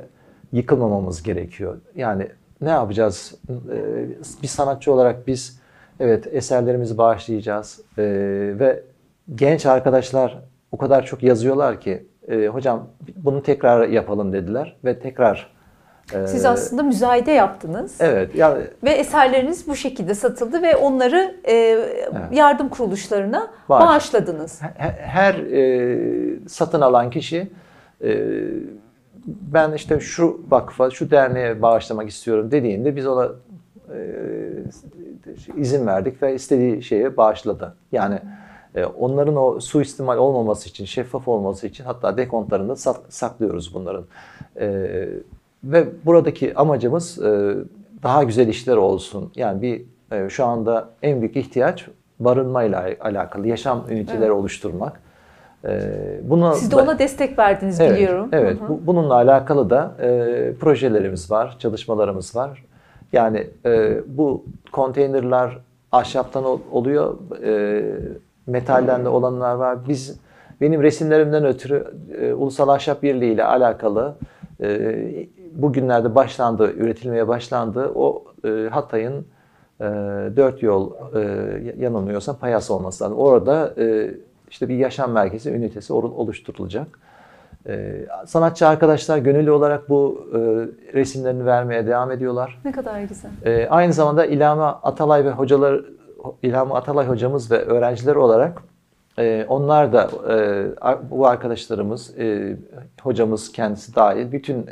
yıkılmamamız 0.51 1.23
gerekiyor. 1.23 1.77
Yani 1.95 2.27
ne 2.61 2.69
yapacağız? 2.69 3.35
E, 3.49 4.41
bir 4.43 4.47
sanatçı 4.47 4.93
olarak 4.93 5.27
biz 5.27 5.61
evet 5.99 6.27
eserlerimizi 6.31 6.97
bağışlayacağız 6.97 7.81
e, 7.97 8.03
ve 8.59 8.83
genç 9.35 9.65
arkadaşlar 9.65 10.39
o 10.71 10.77
kadar 10.77 11.05
çok 11.05 11.23
yazıyorlar 11.23 11.81
ki 11.81 12.05
e, 12.27 12.47
hocam 12.47 12.87
bunu 13.15 13.43
tekrar 13.43 13.87
yapalım 13.87 14.33
dediler 14.33 14.77
ve 14.85 14.99
tekrar 14.99 15.51
siz 16.07 16.45
aslında 16.45 16.83
müzayede 16.83 17.31
yaptınız. 17.31 17.95
Evet. 17.99 18.35
Yani, 18.35 18.63
ve 18.83 18.91
eserleriniz 18.91 19.67
bu 19.67 19.75
şekilde 19.75 20.15
satıldı 20.15 20.61
ve 20.61 20.75
onları 20.75 21.35
e, 21.43 21.53
evet. 21.53 22.21
yardım 22.31 22.69
kuruluşlarına 22.69 23.51
Bağış. 23.69 23.85
bağışladınız. 23.85 24.61
Her, 24.61 24.91
her 24.91 25.33
e, 25.33 26.47
satın 26.47 26.81
alan 26.81 27.09
kişi 27.09 27.51
e, 28.03 28.37
ben 29.25 29.73
işte 29.73 29.99
şu 29.99 30.41
vakfa, 30.49 30.89
şu 30.89 31.11
derneğe 31.11 31.61
bağışlamak 31.61 32.09
istiyorum 32.09 32.51
dediğinde 32.51 32.95
biz 32.95 33.07
ona 33.07 33.29
e, 33.93 34.01
izin 35.57 35.87
verdik 35.87 36.21
ve 36.23 36.35
istediği 36.35 36.83
şeye 36.83 37.17
bağışladı. 37.17 37.75
Yani 37.91 38.19
e, 38.75 38.85
onların 38.85 39.35
o 39.35 39.59
suistimal 39.59 40.17
olmaması 40.17 40.69
için, 40.69 40.85
şeffaf 40.85 41.27
olması 41.27 41.67
için 41.67 41.83
hatta 41.83 42.17
dekontlarını 42.17 42.69
da 42.69 42.75
saklıyoruz 43.09 43.73
bunların. 43.73 44.05
E, 44.59 45.07
ve 45.63 45.85
buradaki 46.05 46.55
amacımız 46.57 47.19
e, 47.21 47.55
daha 48.03 48.23
güzel 48.23 48.47
işler 48.47 48.77
olsun. 48.77 49.31
Yani 49.35 49.61
bir 49.61 49.81
e, 50.11 50.29
şu 50.29 50.45
anda 50.45 50.89
en 51.03 51.21
büyük 51.21 51.35
ihtiyaç 51.37 51.87
barınmayla 52.19 52.89
alakalı 52.99 53.47
yaşam 53.47 53.85
üniteleri 53.89 54.23
Evet. 54.25 54.31
oluşturmak. 54.31 55.01
E, 55.65 55.79
Buna 56.23 56.53
Siz 56.53 56.71
de 56.71 56.75
ona 56.75 56.99
destek 56.99 57.39
verdiniz 57.39 57.79
Evet, 57.79 57.91
biliyorum. 57.93 58.29
Evet, 58.31 58.59
Hı 58.59 58.63
hı. 58.65 58.69
bu- 58.69 58.79
bununla 58.87 59.13
alakalı 59.13 59.69
da 59.69 59.91
e, 60.01 60.07
projelerimiz 60.59 61.31
var, 61.31 61.55
çalışmalarımız 61.59 62.35
var. 62.35 62.65
Yani 63.13 63.47
e, 63.65 63.99
bu 64.07 64.45
konteynerler 64.71 65.57
ahşaptan 65.91 66.43
ol- 66.45 66.59
oluyor, 66.71 67.17
e, 67.43 67.83
metalden 68.47 69.05
de 69.05 69.09
olanlar 69.09 69.55
var. 69.55 69.77
Biz 69.87 70.19
benim 70.61 70.83
resimlerimden 70.83 71.45
ötürü 71.45 71.87
e, 72.21 72.33
Ulusal 72.33 72.69
Ahşap 72.69 73.03
Birliği 73.03 73.33
ile 73.33 73.43
alakalı 73.43 74.15
e, 74.61 74.67
bugünlerde 75.51 76.15
başlandı, 76.15 76.73
üretilmeye 76.73 77.27
başlandı. 77.27 77.91
O 77.95 78.23
e, 78.45 78.69
Hatay'ın 78.71 79.25
e, 79.79 79.85
dört 80.35 80.63
yol 80.63 80.91
e, 81.15 81.73
yanılmıyorsam 81.77 82.35
Payas 82.37 82.71
olması 82.71 83.03
lazım. 83.03 83.17
Orada 83.17 83.73
e, 83.77 84.11
işte 84.49 84.69
bir 84.69 84.75
yaşam 84.75 85.11
merkezi 85.11 85.49
ünitesi 85.49 85.93
oluşturulacak. 85.93 86.87
Ee, 87.67 88.05
sanatçı 88.25 88.67
arkadaşlar 88.67 89.17
gönüllü 89.17 89.51
olarak 89.51 89.89
bu 89.89 90.27
e, 90.33 90.37
resimlerini 90.93 91.45
vermeye 91.45 91.87
devam 91.87 92.11
ediyorlar. 92.11 92.59
Ne 92.65 92.71
kadar 92.71 93.01
güzel. 93.01 93.31
Ee, 93.45 93.67
aynı 93.69 93.93
zamanda 93.93 94.25
İlhami 94.25 94.61
Atalay 94.61 95.25
ve 95.25 95.31
hocalar 95.31 95.81
İlhami 96.43 96.73
Atalay 96.73 97.07
hocamız 97.07 97.51
ve 97.51 97.57
öğrenciler 97.65 98.15
olarak 98.15 98.63
e, 99.19 99.45
onlar 99.49 99.93
da 99.93 100.09
e, 100.29 101.09
bu 101.11 101.27
arkadaşlarımız 101.27 102.19
e, 102.19 102.57
hocamız 103.01 103.51
kendisi 103.51 103.95
dahil 103.95 104.31
bütün 104.31 104.65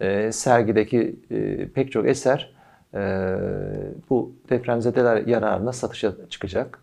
e, 0.00 0.32
sergideki 0.32 1.16
e, 1.30 1.68
pek 1.68 1.92
çok 1.92 2.08
eser 2.08 2.54
e, 2.94 3.36
bu 4.10 4.32
depremzedeler 4.50 5.26
yararına 5.26 5.72
satışa 5.72 6.12
çıkacak. 6.30 6.78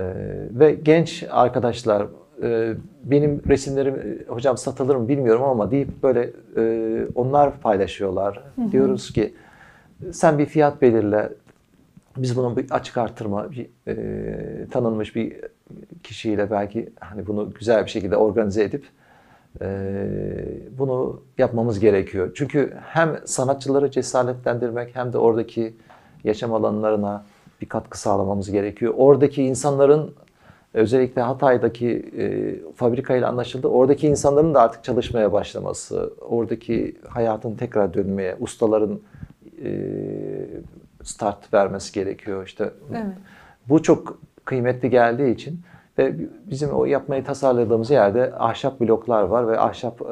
E, 0.00 0.04
ve 0.50 0.72
genç 0.74 1.24
arkadaşlar 1.30 2.06
e, 2.42 2.74
benim 3.04 3.42
resimlerim 3.48 3.94
e, 3.94 4.28
hocam 4.28 4.56
satılır 4.56 4.96
mı 4.96 5.08
bilmiyorum 5.08 5.42
ama 5.42 5.70
deyip 5.70 6.02
böyle 6.02 6.30
e, 6.56 7.06
onlar 7.14 7.60
paylaşıyorlar. 7.60 8.44
Diyoruz 8.72 9.12
ki 9.12 9.34
sen 10.12 10.38
bir 10.38 10.46
fiyat 10.46 10.82
belirle. 10.82 11.28
Biz 12.16 12.36
bunun 12.36 12.56
bir 12.56 12.70
açık 12.70 12.98
artırma, 12.98 13.50
bir, 13.50 13.66
e, 13.88 14.66
tanınmış 14.70 15.16
bir 15.16 15.36
kişiyle 16.02 16.50
belki 16.50 16.92
hani 17.00 17.26
bunu 17.26 17.50
güzel 17.58 17.84
bir 17.84 17.90
şekilde 17.90 18.16
organize 18.16 18.64
edip 18.64 18.84
bunu 20.78 21.20
yapmamız 21.38 21.80
gerekiyor. 21.80 22.30
Çünkü 22.34 22.74
hem 22.82 23.18
sanatçıları 23.24 23.90
cesaretlendirmek 23.90 24.96
hem 24.96 25.12
de 25.12 25.18
oradaki 25.18 25.74
yaşam 26.24 26.54
alanlarına 26.54 27.24
bir 27.60 27.68
katkı 27.68 28.00
sağlamamız 28.00 28.50
gerekiyor. 28.50 28.94
Oradaki 28.96 29.42
insanların 29.42 30.14
özellikle 30.74 31.22
Hatay'daki 31.22 32.10
e, 32.18 32.54
fabrikayla 32.74 33.28
anlaşıldı. 33.28 33.68
Oradaki 33.68 34.06
insanların 34.06 34.54
da 34.54 34.60
artık 34.60 34.84
çalışmaya 34.84 35.32
başlaması, 35.32 36.14
oradaki 36.20 36.96
hayatın 37.08 37.54
tekrar 37.54 37.94
dönmeye, 37.94 38.36
ustaların 38.40 39.00
e, 39.64 39.70
start 41.02 41.54
vermesi 41.54 41.92
gerekiyor. 41.92 42.46
İşte 42.46 42.70
Evet. 42.90 43.04
bu 43.68 43.82
çok 43.82 44.18
kıymetli 44.44 44.90
geldiği 44.90 45.34
için 45.34 45.60
ve 46.00 46.14
bizim 46.50 46.70
o 46.70 46.84
yapmayı 46.84 47.24
tasarladığımız 47.24 47.90
yerde 47.90 48.32
ahşap 48.38 48.80
bloklar 48.80 49.22
var 49.22 49.48
ve 49.48 49.58
ahşap 49.58 50.02
e, 50.02 50.06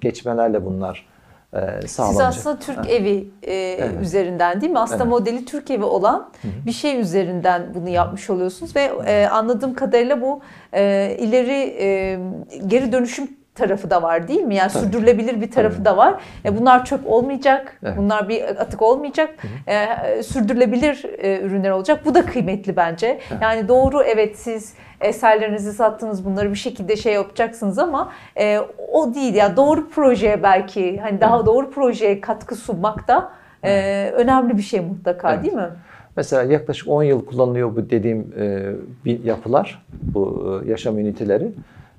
geçmelerle 0.00 0.64
bunlar 0.64 1.06
e, 1.54 1.80
Siz 1.86 2.00
aslında 2.00 2.58
Türk 2.58 2.90
evi 2.90 3.28
e, 3.42 3.54
Evet. 3.54 4.02
üzerinden 4.02 4.60
değil 4.60 4.72
mi? 4.72 4.78
Aslında 4.78 5.02
Evet. 5.02 5.10
modeli 5.12 5.44
Türk 5.44 5.70
evi 5.70 5.84
olan 5.84 6.30
bir 6.66 6.72
şey 6.72 7.00
üzerinden 7.00 7.62
bunu 7.74 7.88
yapmış 7.88 8.30
oluyorsunuz 8.30 8.76
ve 8.76 8.90
e, 9.06 9.26
anladığım 9.26 9.74
kadarıyla 9.74 10.20
bu 10.20 10.40
e, 10.74 11.16
ileri 11.20 11.76
e, 11.78 12.18
geri 12.66 12.92
dönüşüm 12.92 13.28
tarafı 13.54 13.90
da 13.90 14.02
var 14.02 14.28
değil 14.28 14.42
mi? 14.42 14.54
Yani 14.54 14.72
Tabii. 14.72 14.84
sürdürülebilir 14.84 15.40
bir 15.40 15.50
tarafı 15.50 15.76
Tabii. 15.76 15.84
da 15.84 15.96
var. 15.96 16.14
E, 16.44 16.58
bunlar 16.58 16.84
çöp 16.84 17.00
olmayacak. 17.06 17.78
Evet. 17.82 17.96
Bunlar 17.96 18.28
bir 18.28 18.42
atık 18.42 18.82
olmayacak. 18.82 19.34
E, 19.66 20.22
sürdürülebilir 20.22 21.04
e, 21.18 21.40
ürünler 21.40 21.70
olacak. 21.70 22.00
Bu 22.04 22.14
da 22.14 22.26
kıymetli 22.26 22.76
bence. 22.76 23.20
Yani 23.40 23.68
doğru 23.68 24.02
evet 24.02 24.38
siz 24.38 24.74
eserlerinizi 25.00 25.72
sattınız 25.72 26.24
bunları 26.24 26.50
bir 26.50 26.56
şekilde 26.56 26.96
şey 26.96 27.14
yapacaksınız 27.14 27.78
ama 27.78 28.12
e, 28.38 28.58
o 28.92 29.14
değil 29.14 29.34
ya 29.34 29.56
doğru 29.56 29.88
projeye 29.90 30.42
belki 30.42 30.98
hani 31.00 31.20
daha 31.20 31.46
doğru 31.46 31.70
projeye 31.70 32.20
katkı 32.20 32.54
sunmak 32.54 33.08
da 33.08 33.32
e, 33.64 34.10
önemli 34.14 34.56
bir 34.56 34.62
şey 34.62 34.80
mutlaka 34.80 35.32
Evet. 35.34 35.44
değil 35.44 35.54
mi? 35.54 35.68
Mesela 36.16 36.52
yaklaşık 36.52 36.88
10 36.88 37.02
yıl 37.02 37.26
kullanılıyor 37.26 37.76
bu 37.76 37.90
dediğim 37.90 38.34
e, 38.38 39.12
yapılar, 39.24 39.84
bu 40.02 40.60
e, 40.66 40.70
yaşam 40.70 40.98
üniteleri. 40.98 41.52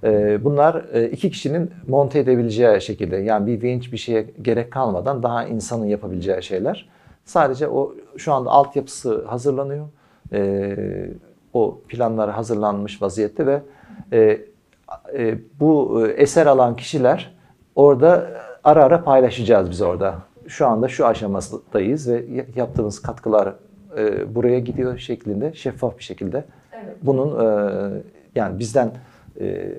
E, 0.05 0.43
bunlar 0.43 0.85
e, 0.93 1.09
iki 1.09 1.31
kişinin 1.31 1.71
monte 1.87 2.19
edebileceği 2.19 2.81
şekilde, 2.81 3.15
yani 3.15 3.47
bir 3.47 3.61
vinç 3.61 3.91
bir 3.91 3.97
şeye 3.97 4.25
gerek 4.41 4.71
kalmadan 4.71 5.23
daha 5.23 5.45
insanın 5.45 5.85
yapabileceği 5.85 6.43
şeyler. 6.43 6.89
Sadece 7.25 7.67
o 7.67 7.95
şu 8.17 8.33
anda 8.33 8.49
altyapısı 8.49 9.25
hazırlanıyor. 9.25 9.85
E, 10.33 10.75
o 11.53 11.79
planlar 11.87 12.31
hazırlanmış 12.31 13.01
vaziyette 13.01 13.45
ve 13.45 13.61
e, 14.13 14.39
e, 15.17 15.37
bu 15.59 16.01
eser 16.07 16.45
alan 16.45 16.75
kişiler 16.75 17.35
orada 17.75 18.31
ara 18.63 18.83
ara 18.83 19.03
paylaşacağız 19.03 19.69
biz 19.69 19.81
orada. 19.81 20.15
Şu 20.47 20.67
anda 20.67 20.87
şu 20.87 21.05
aşamadayız 21.05 22.09
ve 22.09 22.25
ya- 22.33 22.45
yaptığımız 22.55 23.01
katkılar 23.01 23.53
buraya 24.35 24.59
gidiyor 24.59 24.97
şeklinde 24.97 25.53
şeffaf 25.53 25.97
bir 25.97 26.03
şekilde. 26.03 26.43
Evet. 26.73 26.95
Bunun 27.01 27.29
yani 28.35 28.59
bizden 28.59 28.91
e, 29.39 29.71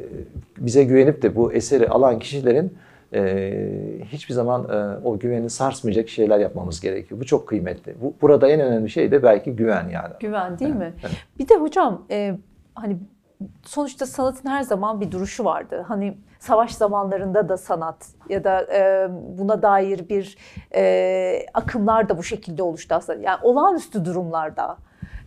bize 0.58 0.84
güvenip 0.84 1.22
de 1.22 1.36
bu 1.36 1.52
eseri 1.52 1.88
alan 1.88 2.18
kişilerin 2.18 2.78
e, 3.14 4.02
hiçbir 4.04 4.34
zaman 4.34 4.64
e, 4.64 5.06
o 5.06 5.18
güveni 5.18 5.50
sarsmayacak 5.50 6.08
şeyler 6.08 6.38
yapmamız 6.38 6.80
gerekiyor. 6.80 7.20
Bu 7.20 7.24
çok 7.24 7.48
kıymetli. 7.48 7.94
Bu, 8.02 8.14
burada 8.22 8.48
en 8.48 8.60
önemli 8.60 8.90
şey 8.90 9.10
de 9.10 9.22
belki 9.22 9.56
güven 9.56 9.88
yani. 9.88 10.14
Güven 10.20 10.58
değil 10.58 10.74
mi? 10.74 10.94
Bir 11.38 11.48
de 11.48 11.56
hocam 11.56 12.06
e, 12.10 12.38
hani 12.74 12.96
sonuçta 13.64 14.06
sanatın 14.06 14.48
her 14.48 14.62
zaman 14.62 15.00
bir 15.00 15.10
duruşu 15.10 15.44
vardı. 15.44 15.84
Hani 15.88 16.18
savaş 16.38 16.74
zamanlarında 16.74 17.48
da 17.48 17.56
sanat 17.56 18.06
ya 18.28 18.44
da 18.44 18.66
e, 18.74 19.08
buna 19.38 19.62
dair 19.62 20.08
bir 20.08 20.38
e, 20.74 21.46
akımlar 21.54 22.08
da 22.08 22.18
bu 22.18 22.22
şekilde 22.22 22.62
oluştu 22.62 22.94
aslında. 22.94 23.22
Yani 23.22 23.38
olağanüstü 23.42 24.04
durumlarda 24.04 24.76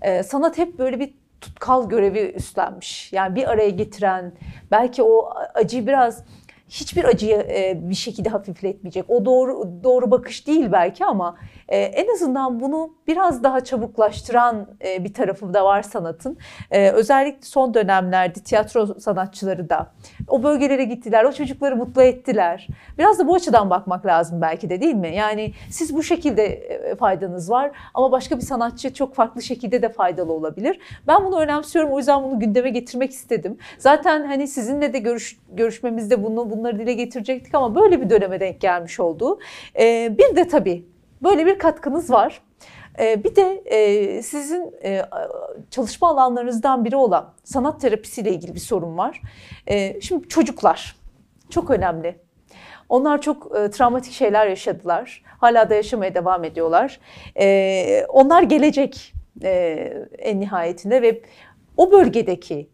e, 0.01 0.23
sanat 0.23 0.57
hep 0.57 0.79
böyle 0.79 0.99
bir 0.99 1.13
tutkal 1.41 1.89
görevi 1.89 2.31
üstlenmiş. 2.35 3.13
Yani 3.13 3.35
bir 3.35 3.49
araya 3.49 3.69
getiren, 3.69 4.33
belki 4.71 5.03
o 5.03 5.29
acıyı 5.53 5.87
biraz 5.87 6.23
hiçbir 6.69 7.03
acıyı 7.03 7.35
e, 7.35 7.79
bir 7.89 7.95
şekilde 7.95 8.29
hafifletmeyecek. 8.29 9.05
O 9.07 9.25
doğru 9.25 9.69
doğru 9.83 10.11
bakış 10.11 10.47
değil 10.47 10.71
belki 10.71 11.05
ama 11.05 11.37
e, 11.69 11.77
en 11.77 12.13
azından 12.13 12.59
bunu 12.59 12.93
biraz 13.07 13.43
daha 13.43 13.63
çabuklaştıran 13.63 14.67
e, 14.85 15.03
bir 15.03 15.13
tarafı 15.13 15.53
da 15.53 15.65
var 15.65 15.81
sanatın. 15.81 16.37
E, 16.71 16.89
özellikle 16.89 17.41
son 17.41 17.73
dönemlerde 17.73 18.39
tiyatro 18.39 18.99
sanatçıları 18.99 19.69
da 19.69 19.91
o 20.27 20.43
bölgelere 20.43 20.83
gittiler, 20.83 21.23
o 21.23 21.31
çocukları 21.31 21.75
mutlu 21.75 22.01
ettiler. 22.01 22.67
Biraz 22.97 23.19
da 23.19 23.27
bu 23.27 23.35
açıdan 23.35 23.69
bakmak 23.69 24.05
lazım 24.05 24.41
belki 24.41 24.69
de 24.69 24.81
değil 24.81 24.95
mi? 24.95 25.15
Yani 25.15 25.53
siz 25.69 25.95
bu 25.95 26.03
şekilde 26.03 26.45
e, 26.45 26.95
faydanız 26.95 27.49
var 27.49 27.71
ama 27.93 28.11
başka 28.11 28.37
bir 28.37 28.41
sanatçı 28.41 28.93
çok 28.93 29.15
farklı 29.15 29.41
şekilde 29.41 29.81
de 29.81 29.89
faydalı 29.89 30.33
olabilir. 30.33 30.79
Ben 31.07 31.25
bunu 31.25 31.39
önemsiyorum 31.39 31.91
o 31.91 31.97
yüzden 31.97 32.23
bunu 32.23 32.39
gündeme 32.39 32.69
getirmek 32.69 33.11
istedim. 33.11 33.57
Zaten 33.77 34.25
hani 34.25 34.47
sizinle 34.47 34.93
de 34.93 34.99
görüş, 34.99 35.39
görüşmemizde 35.51 36.23
bunu 36.23 36.49
bunları 36.49 36.79
dile 36.79 36.93
getirecektik 36.93 37.55
ama 37.55 37.75
böyle 37.75 38.01
bir 38.01 38.09
döneme 38.09 38.39
denk 38.39 38.61
gelmiş 38.61 38.99
oldu. 38.99 39.39
E, 39.79 40.17
bir 40.17 40.35
de 40.35 40.47
tabii 40.47 40.85
böyle 41.23 41.45
bir 41.45 41.59
katkınız 41.59 42.11
var. 42.11 42.41
Ee, 42.99 43.23
Bir 43.23 43.35
de 43.35 43.61
e, 43.65 44.21
sizin 44.21 44.73
e, 44.83 45.01
çalışma 45.71 46.09
alanlarınızdan 46.09 46.85
biri 46.85 46.95
olan 46.95 47.33
sanat 47.43 47.81
terapisiyle 47.81 48.31
ilgili 48.31 48.55
bir 48.55 48.59
sorun 48.59 48.97
var. 48.97 49.21
E, 49.67 50.01
Şimdi 50.01 50.27
çocuklar 50.27 50.95
çok 51.49 51.69
önemli. 51.69 52.19
Onlar 52.89 53.21
çok 53.21 53.57
e, 53.57 53.69
travmatik 53.71 54.13
şeyler 54.13 54.47
yaşadılar. 54.47 55.23
Hala 55.37 55.69
da 55.69 55.75
yaşamaya 55.75 56.15
devam 56.15 56.43
ediyorlar. 56.43 56.99
E, 57.39 58.05
Onlar 58.09 58.43
gelecek 58.43 59.13
en 60.19 60.39
nihayetinde 60.39 61.01
ve 61.01 61.21
o 61.77 61.91
bölgedeki 61.91 62.69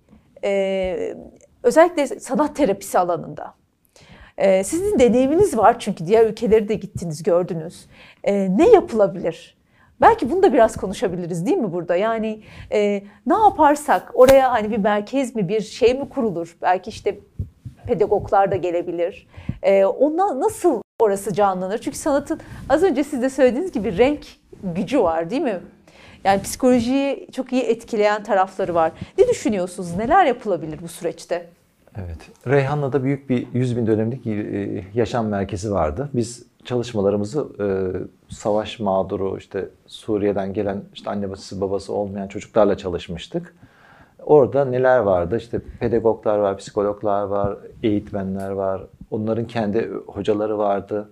özellikle 1.63 2.07
sanat 2.07 2.55
terapisi 2.55 2.99
alanında 2.99 3.53
ee, 4.37 4.63
sizin 4.63 4.99
deneyiminiz 4.99 5.57
var 5.57 5.79
çünkü 5.79 6.05
diğer 6.05 6.25
ülkeleri 6.25 6.69
de 6.69 6.75
gittiniz 6.75 7.23
gördünüz. 7.23 7.85
Ee, 8.23 8.57
ne 8.57 8.69
yapılabilir? 8.69 9.57
Belki 10.01 10.31
bunu 10.31 10.43
da 10.43 10.53
biraz 10.53 10.75
konuşabiliriz 10.75 11.45
değil 11.45 11.57
mi 11.57 11.73
burada? 11.73 11.95
Yani 11.95 12.41
e, 12.71 13.03
ne 13.25 13.33
yaparsak 13.33 14.11
oraya 14.13 14.51
hani 14.51 14.71
bir 14.71 14.77
merkez 14.77 15.35
mi 15.35 15.49
bir 15.49 15.61
şey 15.61 15.93
mi 15.93 16.09
kurulur? 16.09 16.57
Belki 16.61 16.89
işte 16.89 17.19
pedagoglar 17.87 18.51
da 18.51 18.55
gelebilir. 18.55 19.27
Ee, 19.63 19.85
ona 19.85 20.39
nasıl 20.39 20.81
orası 20.99 21.33
canlanır? 21.33 21.77
Çünkü 21.77 21.97
sanatın 21.97 22.39
az 22.69 22.83
önce 22.83 23.03
siz 23.03 23.21
de 23.21 23.29
söylediğiniz 23.29 23.71
gibi 23.71 23.97
renk 23.97 24.27
gücü 24.63 25.01
var 25.01 25.29
değil 25.29 25.41
mi? 25.41 25.59
Yani 26.23 26.41
psikolojiyi 26.41 27.27
çok 27.31 27.53
iyi 27.53 27.61
etkileyen 27.63 28.23
tarafları 28.23 28.75
var. 28.75 28.91
Ne 29.17 29.27
düşünüyorsunuz? 29.27 29.95
Neler 29.97 30.25
yapılabilir 30.25 30.79
bu 30.81 30.87
süreçte? 30.87 31.49
Evet. 31.97 32.17
Reyhanlı'da 32.47 33.03
büyük 33.03 33.29
bir 33.29 33.47
100 33.53 33.77
bin 33.77 33.87
dönemlik 33.87 34.27
e, 34.27 34.83
yaşam 34.93 35.27
merkezi 35.27 35.71
vardı. 35.71 36.09
Biz 36.13 36.45
çalışmalarımızı 36.65 37.47
e, 37.59 37.65
savaş 38.33 38.79
mağduru, 38.79 39.37
işte 39.37 39.69
Suriye'den 39.87 40.53
gelen 40.53 40.83
işte 40.93 41.09
anne 41.09 41.27
babası 41.27 41.61
babası 41.61 41.93
olmayan 41.93 42.27
çocuklarla 42.27 42.77
çalışmıştık. 42.77 43.55
Orada 44.25 44.65
neler 44.65 44.99
vardı? 44.99 45.37
İşte 45.37 45.61
pedagoglar 45.79 46.37
var, 46.37 46.57
psikologlar 46.57 47.23
var, 47.23 47.57
eğitmenler 47.83 48.49
var. 48.49 48.81
Onların 49.11 49.47
kendi 49.47 49.91
hocaları 50.07 50.57
vardı. 50.57 51.09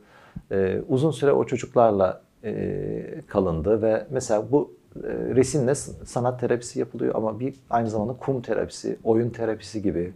E, 0.52 0.82
uzun 0.90 1.12
süre 1.12 1.32
o 1.32 1.46
çocuklarla 1.46 2.22
e, 2.44 3.22
kalındı 3.28 3.82
ve 3.82 4.08
mesela 4.10 4.52
bu 4.52 4.74
e, 4.96 5.08
resimle 5.36 5.76
sanat 5.76 6.40
terapisi 6.40 6.80
yapılıyor 6.80 7.16
ama 7.16 7.40
bir 7.40 7.56
aynı 7.70 7.90
zamanda 7.90 8.14
kum 8.14 8.42
terapisi, 8.42 8.98
oyun 9.04 9.30
terapisi 9.30 9.82
gibi 9.82 10.14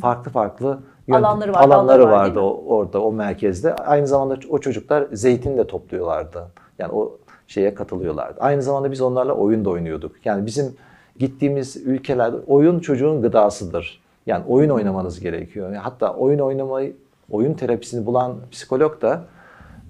farklı 0.00 0.30
farklı 0.30 0.78
Alanları 1.12 1.52
var, 1.52 1.60
alanları 1.60 2.00
dalları 2.00 2.04
var, 2.04 2.12
vardı 2.12 2.38
mi? 2.38 2.44
o, 2.44 2.64
orada 2.66 3.02
o 3.02 3.12
merkezde. 3.12 3.74
Aynı 3.74 4.06
zamanda 4.06 4.36
o 4.50 4.58
çocuklar 4.58 5.06
zeytin 5.12 5.58
de 5.58 5.66
topluyorlardı. 5.66 6.46
Yani 6.78 6.92
o 6.92 7.18
şeye 7.46 7.74
katılıyorlardı. 7.74 8.40
Aynı 8.40 8.62
zamanda 8.62 8.92
biz 8.92 9.00
onlarla 9.00 9.32
oyun 9.32 9.64
da 9.64 9.70
oynuyorduk. 9.70 10.12
Yani 10.24 10.46
bizim 10.46 10.76
gittiğimiz 11.18 11.76
ülkelerde 11.76 12.36
oyun 12.46 12.78
çocuğun 12.80 13.22
gıdasıdır. 13.22 14.02
Yani 14.26 14.44
oyun 14.48 14.70
oynamanız 14.70 15.20
gerekiyor. 15.20 15.66
Yani 15.66 15.78
hatta 15.78 16.14
oyun 16.14 16.38
oynamayı, 16.38 16.96
oyun 17.30 17.54
terapisini 17.54 18.06
bulan 18.06 18.36
psikolog 18.50 19.02
da 19.02 19.24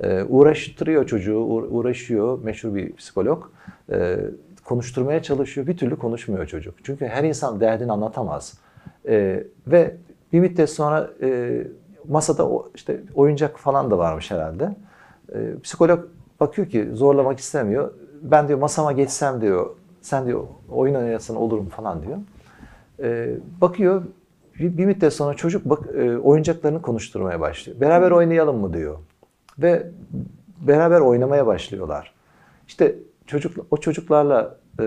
e, 0.01 0.23
uğraştırıyor 0.23 1.07
çocuğu, 1.07 1.39
uğra- 1.39 1.67
uğraşıyor. 1.69 2.39
Meşhur 2.45 2.75
bir 2.75 2.97
psikolog. 2.97 3.45
E, 3.93 4.17
konuşturmaya 4.65 5.23
çalışıyor. 5.23 5.67
Bir 5.67 5.77
türlü 5.77 5.97
konuşmuyor 5.97 6.47
çocuk. 6.47 6.75
Çünkü 6.85 7.07
her 7.07 7.25
insan 7.25 7.61
derdini 7.61 7.93
anlatamaz. 7.93 8.59
E, 9.09 9.45
ve 9.67 9.97
bir 10.33 10.41
müddet 10.41 10.71
sonra 10.71 11.11
e, 11.23 11.63
masada 12.09 12.49
o, 12.49 12.71
işte 12.75 13.01
oyuncak 13.15 13.59
falan 13.59 13.91
da 13.91 13.99
varmış 13.99 14.31
herhalde. 14.31 14.77
E, 15.35 15.59
psikolog 15.63 16.05
bakıyor 16.41 16.69
ki 16.69 16.89
zorlamak 16.93 17.39
istemiyor. 17.39 17.93
Ben 18.23 18.49
diyor 18.49 18.59
masama 18.59 18.93
geçsem 18.93 19.41
diyor. 19.41 19.71
Sen 20.01 20.27
diyor 20.27 20.47
oyun 20.71 20.95
oynasın 20.95 21.37
olur 21.37 21.59
mu 21.59 21.69
falan 21.69 22.03
diyor. 22.03 22.19
E, 23.03 23.37
bakıyor 23.61 24.03
bir, 24.59 24.79
bir 24.79 24.87
müddet 24.87 25.13
sonra 25.13 25.35
çocuk 25.35 25.65
bak, 25.65 25.89
e, 25.95 26.19
oyuncaklarını 26.19 26.83
konuşturmaya 26.83 27.41
başlıyor. 27.41 27.81
Beraber 27.81 28.11
oynayalım 28.11 28.57
mı 28.57 28.73
diyor. 28.73 28.99
Ve 29.59 29.87
beraber 30.61 31.01
oynamaya 31.01 31.47
başlıyorlar. 31.47 32.15
İşte 32.69 32.97
çocuk 33.27 33.67
o 33.71 33.77
çocuklarla 33.77 34.57
e, 34.81 34.87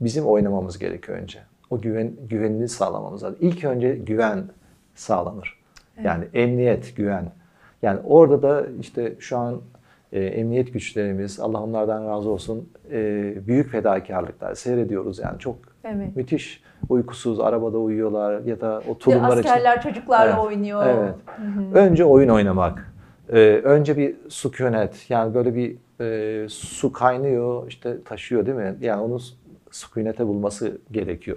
bizim 0.00 0.26
oynamamız 0.26 0.78
gerekiyor 0.78 1.18
önce. 1.18 1.38
O 1.72 1.80
güven 1.80 2.12
güvenini 2.28 2.68
sağlamamız 2.68 3.22
lazım. 3.24 3.38
İlk 3.40 3.64
önce 3.64 3.94
güven 3.94 4.44
sağlanır. 4.94 5.58
Yani 6.04 6.24
emniyet, 6.34 6.96
güven. 6.96 7.24
Yani 7.82 8.00
orada 8.04 8.42
da 8.42 8.66
işte 8.80 9.14
şu 9.18 9.38
an 9.38 9.60
e, 10.12 10.24
emniyet 10.24 10.72
güçlerimiz, 10.72 11.40
Allah 11.40 11.62
onlardan 11.62 12.06
razı 12.06 12.30
olsun, 12.30 12.68
e, 12.90 13.34
büyük 13.46 13.70
fedakarlıklar 13.70 14.54
seyrediyoruz 14.54 15.18
yani 15.18 15.38
çok 15.38 15.56
Evet. 15.84 16.16
müthiş 16.16 16.62
uykusuz 16.88 17.40
arabada 17.40 17.78
uyuyorlar 17.78 18.40
ya 18.44 18.60
da 18.60 18.82
o 18.88 18.98
tulumlar 18.98 19.38
için. 19.38 19.48
askerler 19.48 19.82
çocuklarla 19.82 20.32
Evet, 20.32 20.44
oynuyor. 20.44 20.86
Evet. 20.86 21.14
Önce 21.74 22.04
oyun 22.04 22.28
oynamak. 22.28 22.92
Ee, 23.32 23.60
önce 23.64 23.96
bir 23.96 24.16
sükunet. 24.28 25.10
Yani 25.10 25.34
böyle 25.34 25.54
bir 25.54 25.76
e, 26.00 26.48
su 26.48 26.92
kaynıyor, 26.92 27.68
işte 27.68 28.02
taşıyor 28.04 28.46
değil 28.46 28.56
mi? 28.56 28.76
Yani 28.80 29.02
onu 29.02 29.18
sükunete 29.70 30.26
bulması 30.26 30.78
gerekiyor. 30.90 31.36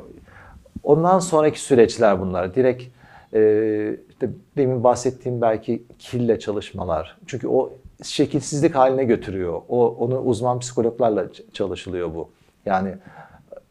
Ondan 0.86 1.20
sonraki 1.20 1.60
süreçler 1.60 2.20
bunlar. 2.20 2.56
Direkt 2.56 2.84
e, 3.34 3.98
işte 4.10 4.30
demin 4.58 4.84
bahsettiğim 4.84 5.42
belki 5.42 5.84
kille 6.00 6.40
çalışmalar. 6.40 7.18
Çünkü 7.28 7.48
o 7.48 7.74
şekilsizlik 8.04 8.76
haline 8.76 9.04
götürüyor. 9.04 9.62
O 9.70 9.88
onu 9.88 10.20
uzman 10.20 10.60
psikologlarla 10.60 11.26
çalışılıyor 11.54 12.16
bu. 12.16 12.30
Yani 12.66 12.94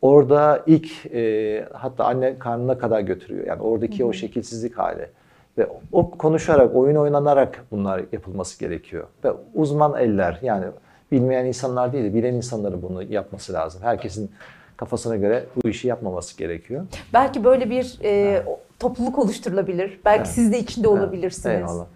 orada 0.03 0.63
ilk 0.67 1.07
e, 1.15 1.65
hatta 1.73 2.05
anne 2.05 2.39
karnına 2.39 2.79
kadar 2.79 3.01
götürüyor. 3.01 3.47
Yani 3.47 3.63
oradaki 3.63 4.05
o 4.05 4.13
şekilsizlik 4.13 4.79
hali. 4.79 5.09
Ve 5.59 5.69
o 5.93 6.11
konuşarak, 6.11 6.77
oyun 6.77 6.97
oynanarak 6.97 7.65
bunlar 7.71 8.03
yapılması 8.13 8.61
gerekiyor. 8.61 9.07
Ve 9.25 9.33
uzman 9.55 9.99
eller 9.99 10.39
yani 10.43 10.65
bilmeyen 11.13 11.45
insanlar 11.45 11.93
değil 11.93 12.05
de 12.05 12.15
bilen 12.15 12.35
insanların 12.35 12.83
bunu 12.83 13.03
yapması 13.03 13.53
lazım. 13.53 13.83
Herkesin 13.83 14.31
kafasına 14.77 15.17
göre 15.17 15.45
bu 15.65 15.69
işi 15.69 15.89
yapmaması 15.89 16.39
gerekiyor. 16.39 16.87
Belki 17.13 17.45
böyle 17.45 17.71
bir 17.71 17.99
e, 18.05 18.43
topluluk 18.79 19.19
oluşturulabilir. 19.19 20.01
Belki 20.05 20.19
Evet. 20.19 20.29
siz 20.29 20.53
de 20.53 20.59
içinde 20.59 20.89
Evet, 20.89 20.99
olabilirsiniz. 20.99 21.57
Eyvallah. 21.57 21.87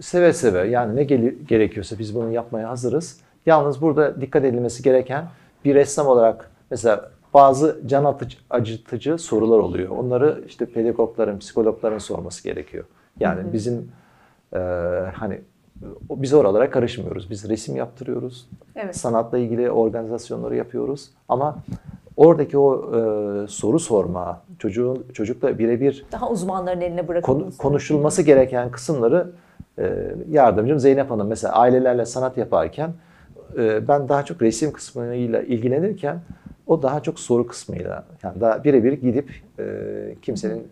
Seve 0.00 0.32
seve 0.32 0.68
yani 0.68 0.96
ne 0.96 1.04
gerekiyorsa 1.04 1.98
biz 1.98 2.14
bunu 2.14 2.32
yapmaya 2.32 2.68
hazırız. 2.68 3.20
Yalnız 3.46 3.82
burada 3.82 4.20
dikkat 4.20 4.44
edilmesi 4.44 4.82
gereken 4.82 5.24
bir 5.64 5.74
ressam 5.74 6.06
olarak 6.06 6.50
mesela 6.70 7.10
bazı 7.34 7.80
can 7.86 8.04
atıcı, 8.04 8.38
acıtıcı 8.50 9.18
sorular 9.18 9.58
oluyor. 9.58 9.88
Onları 9.88 10.44
işte 10.46 10.66
pedagogların, 10.66 11.38
psikologların 11.38 11.98
sorması 11.98 12.44
gerekiyor. 12.44 12.84
Yani 13.20 13.52
bizim 13.52 13.92
e, 14.52 14.58
hani 15.14 15.40
biz 16.10 16.34
oralara 16.34 16.70
karışmıyoruz. 16.70 17.30
Biz 17.30 17.48
resim 17.48 17.76
yaptırıyoruz. 17.76 18.48
Evet. 18.76 18.96
Sanatla 18.96 19.38
ilgili 19.38 19.70
organizasyonları 19.70 20.56
yapıyoruz. 20.56 21.10
Ama 21.28 21.58
oradaki 22.16 22.58
o 22.58 22.96
e, 22.96 23.48
soru 23.48 23.78
sorma, 23.78 24.42
çocuğun 24.58 25.06
çocukla 25.12 25.58
birebir 25.58 26.04
Daha 26.12 26.30
uzmanların 26.30 26.80
eline 26.80 27.08
bırakılması. 27.08 27.58
konuşulması 27.58 28.22
gereken 28.22 28.70
kısımları 28.70 29.30
e, 29.78 30.14
yardımcım 30.30 30.78
Zeynep 30.78 31.10
Hanım 31.10 31.26
mesela 31.28 31.54
ailelerle 31.54 32.06
sanat 32.06 32.36
yaparken 32.36 32.92
e, 33.58 33.88
ben 33.88 34.08
daha 34.08 34.24
çok 34.24 34.42
resim 34.42 34.72
kısmıyla 34.72 35.42
ilgilenirken 35.42 36.20
o 36.66 36.82
daha 36.82 37.02
çok 37.02 37.20
soru 37.20 37.46
kısmıyla 37.46 38.04
yani 38.22 38.40
daha 38.40 38.64
birebir 38.64 38.92
gidip 38.92 39.30
e, 39.58 39.64
kimsenin 40.22 40.68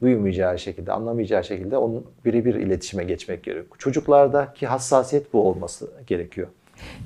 duymayacağı 0.00 0.58
şekilde, 0.58 0.92
anlamayacağı 0.92 1.44
şekilde 1.44 1.76
onun 1.76 2.06
birebir 2.24 2.54
iletişime 2.54 3.04
geçmek 3.04 3.42
gerekiyor. 3.44 3.76
Çocuklardaki 3.78 4.66
hassasiyet 4.66 5.32
bu 5.32 5.48
olması 5.48 5.90
gerekiyor. 6.06 6.48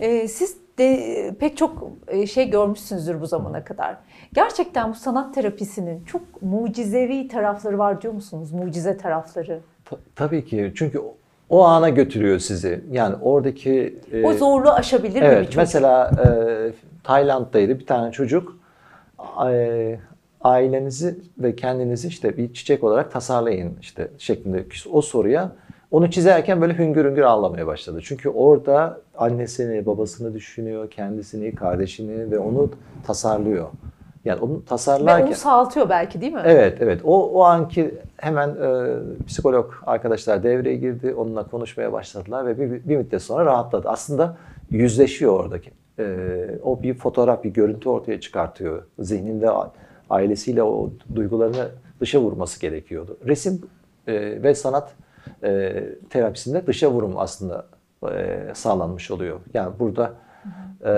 Ee, 0.01 0.29
siz 0.29 0.57
de 0.79 1.31
pek 1.41 1.57
çok 1.57 1.91
e, 2.09 2.27
şey 2.27 2.51
görmüşsünüzdür 2.51 3.21
bu 3.21 3.27
zamana 3.27 3.65
kadar. 3.65 3.97
Gerçekten 4.33 4.91
bu 4.91 4.95
sanat 4.95 5.35
terapisinin 5.35 6.05
çok 6.05 6.43
mucizevi 6.43 7.29
tarafları 7.29 7.79
var 7.79 8.03
diyor 8.03 8.13
musunuz? 8.15 8.53
Mucize 8.53 8.97
tarafları. 8.97 9.61
Ta- 9.85 9.97
tabii 10.17 10.45
ki 10.45 10.73
çünkü 10.77 11.01
o- 11.49 11.63
ana 11.65 11.89
götürüyor 11.89 12.39
sizi. 12.39 12.85
Yani 12.91 13.15
oradaki 13.23 13.99
e, 14.13 14.25
O 14.25 14.33
zorluğu 14.33 14.71
aşabilir 14.71 15.15
mi 15.15 15.21
bir 15.21 15.27
Evet, 15.27 15.45
çocuk? 15.45 15.57
mesela 15.57 16.11
e, 16.25 16.27
Tayland'daydı 17.05 17.79
bir 17.79 17.87
tane 17.87 18.13
çocuk. 18.13 18.57
E, 19.51 19.99
ailenizi 20.45 21.19
ve 21.39 21.57
kendinizi 21.57 22.09
işte 22.09 22.37
bir 22.37 22.53
çiçek 22.53 22.85
olarak 22.85 23.13
tasarlayın 23.13 23.77
işte 23.81 24.09
şeklinde 24.19 24.65
o 24.93 25.03
soruya 25.03 25.53
onu 25.91 26.11
çizerken 26.11 26.61
böyle 26.61 26.79
hüngür 26.79 27.05
hüngür 27.05 27.23
ağlamaya 27.23 27.67
başladı. 27.67 28.01
Çünkü 28.03 28.29
orada 28.29 29.01
annesini, 29.19 29.87
babasını 29.87 30.35
düşünüyor, 30.35 30.91
kendisini, 30.91 31.55
kardeşini 31.55 32.31
ve 32.31 32.39
onu 32.39 32.71
tasarlıyor. 33.07 33.69
Yani 34.25 34.41
onu 34.41 34.59
Ve 34.59 34.65
tasarlarken... 34.65 35.27
onu 35.27 35.35
sağaltıyor 35.35 35.89
belki 35.89 36.21
değil 36.21 36.33
mi? 36.33 36.43
Evet, 36.45 36.79
evet. 36.81 37.01
O, 37.05 37.31
o 37.31 37.43
anki 37.43 37.95
hemen 38.17 38.49
e, 38.49 38.97
psikolog 39.27 39.73
arkadaşlar 39.87 40.43
devreye 40.43 40.77
girdi. 40.77 41.15
Onunla 41.15 41.47
konuşmaya 41.47 41.93
başladılar 41.93 42.47
ve 42.47 42.61
bir, 42.61 42.89
bir 42.89 42.97
müddet 42.97 43.23
sonra 43.23 43.45
rahatladı. 43.45 43.89
Aslında 43.89 44.37
yüzleşiyor 44.71 45.41
oradaki. 45.41 45.71
E, 45.99 46.05
o 46.63 46.83
bir 46.83 46.95
fotoğraf, 46.95 47.45
bir 47.45 47.51
görüntü 47.51 47.89
ortaya 47.89 48.21
çıkartıyor. 48.21 48.83
Zihninde 48.99 49.51
ailesiyle 50.17 50.63
o 50.63 50.91
duygularını 51.15 51.69
dışa 52.01 52.21
vurması 52.21 52.61
gerekiyordu. 52.61 53.17
Resim 53.27 53.63
e, 54.07 54.43
ve 54.43 54.55
sanat 54.55 54.93
e, 55.45 55.83
terapisinde 56.11 56.67
dışa 56.67 56.91
vurum 56.91 57.19
aslında 57.19 57.67
e, 58.13 58.39
sağlanmış 58.55 59.11
oluyor. 59.11 59.41
Yani 59.55 59.73
burada 59.79 60.13
e, 60.87 60.93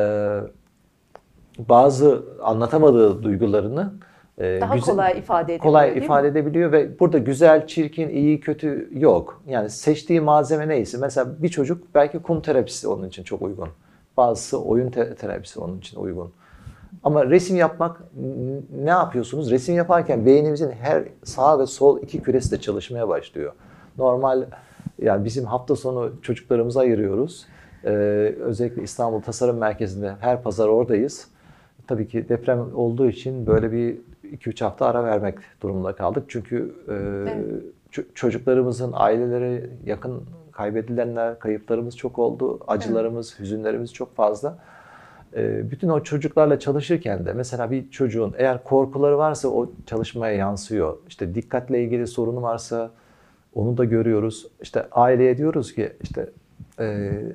bazı 1.58 2.24
anlatamadığı 2.42 3.22
duygularını 3.22 3.92
e, 4.38 4.58
Daha 4.60 4.74
güzel- 4.74 4.94
kolay 4.94 5.18
ifade 5.18 5.54
edebiliyor 5.54 5.62
kolay 5.62 5.98
ifade 5.98 6.28
edebiliyor 6.28 6.72
ve 6.72 6.98
burada 7.00 7.18
güzel, 7.18 7.66
çirkin, 7.66 8.08
iyi, 8.08 8.40
kötü 8.40 8.88
yok. 8.92 9.42
Yani 9.46 9.70
seçtiği 9.70 10.20
malzeme 10.20 10.68
neyse. 10.68 10.98
Mesela 11.00 11.42
bir 11.42 11.48
çocuk 11.48 11.94
belki 11.94 12.18
kum 12.18 12.40
terapisi 12.42 12.88
onun 12.88 13.08
için 13.08 13.22
çok 13.22 13.42
uygun. 13.42 13.68
Bazısı 14.16 14.62
oyun 14.62 14.90
te- 14.90 15.14
terapisi 15.14 15.60
onun 15.60 15.78
için 15.78 16.00
uygun. 16.00 16.32
Ama 17.04 17.26
resim 17.26 17.56
yapmak 17.56 18.00
ne 18.84 18.90
yapıyorsunuz? 18.90 19.50
Resim 19.50 19.74
yaparken 19.74 20.26
beynimizin 20.26 20.70
her 20.70 21.04
sağ 21.24 21.58
ve 21.58 21.66
sol 21.66 22.02
iki 22.02 22.22
küresi 22.22 22.50
de 22.50 22.60
çalışmaya 22.60 23.08
başlıyor. 23.08 23.52
Normal 23.98 24.44
yani 25.02 25.24
bizim 25.24 25.44
hafta 25.44 25.76
sonu 25.76 26.12
çocuklarımızı 26.22 26.80
ayırıyoruz. 26.80 27.46
Ee, 27.84 27.88
özellikle 28.40 28.82
İstanbul 28.82 29.20
Tasarım 29.20 29.58
Merkezi'nde 29.58 30.12
her 30.20 30.42
pazar 30.42 30.68
oradayız. 30.68 31.28
tabii 31.86 32.08
ki 32.08 32.28
deprem 32.28 32.76
olduğu 32.76 33.06
için 33.06 33.46
böyle 33.46 33.72
bir 33.72 33.96
2-3 34.36 34.64
hafta 34.64 34.86
ara 34.86 35.04
vermek 35.04 35.34
durumunda 35.62 35.92
kaldık. 35.92 36.24
Çünkü 36.28 36.74
e, 36.88 36.92
ço- 37.92 38.04
çocuklarımızın 38.14 38.90
aileleri 38.94 39.70
yakın 39.86 40.22
kaybedilenler, 40.52 41.38
kayıplarımız 41.38 41.96
çok 41.96 42.18
oldu. 42.18 42.60
Acılarımız, 42.66 43.38
hüzünlerimiz 43.40 43.92
çok 43.92 44.16
fazla. 44.16 44.58
E, 45.36 45.70
bütün 45.70 45.88
o 45.88 46.02
çocuklarla 46.02 46.58
çalışırken 46.58 47.26
de 47.26 47.32
mesela 47.32 47.70
bir 47.70 47.90
çocuğun 47.90 48.34
eğer 48.38 48.64
korkuları 48.64 49.18
varsa 49.18 49.48
o 49.48 49.70
çalışmaya 49.86 50.34
yansıyor. 50.34 50.96
İşte 51.08 51.34
dikkatle 51.34 51.84
ilgili 51.84 52.06
sorunu 52.06 52.42
varsa 52.42 52.90
onu 53.54 53.76
da 53.76 53.84
görüyoruz. 53.84 54.46
İşte 54.62 54.86
aileye 54.92 55.38
diyoruz 55.38 55.74
ki 55.74 55.92
işte 56.02 56.30
e, 56.78 56.84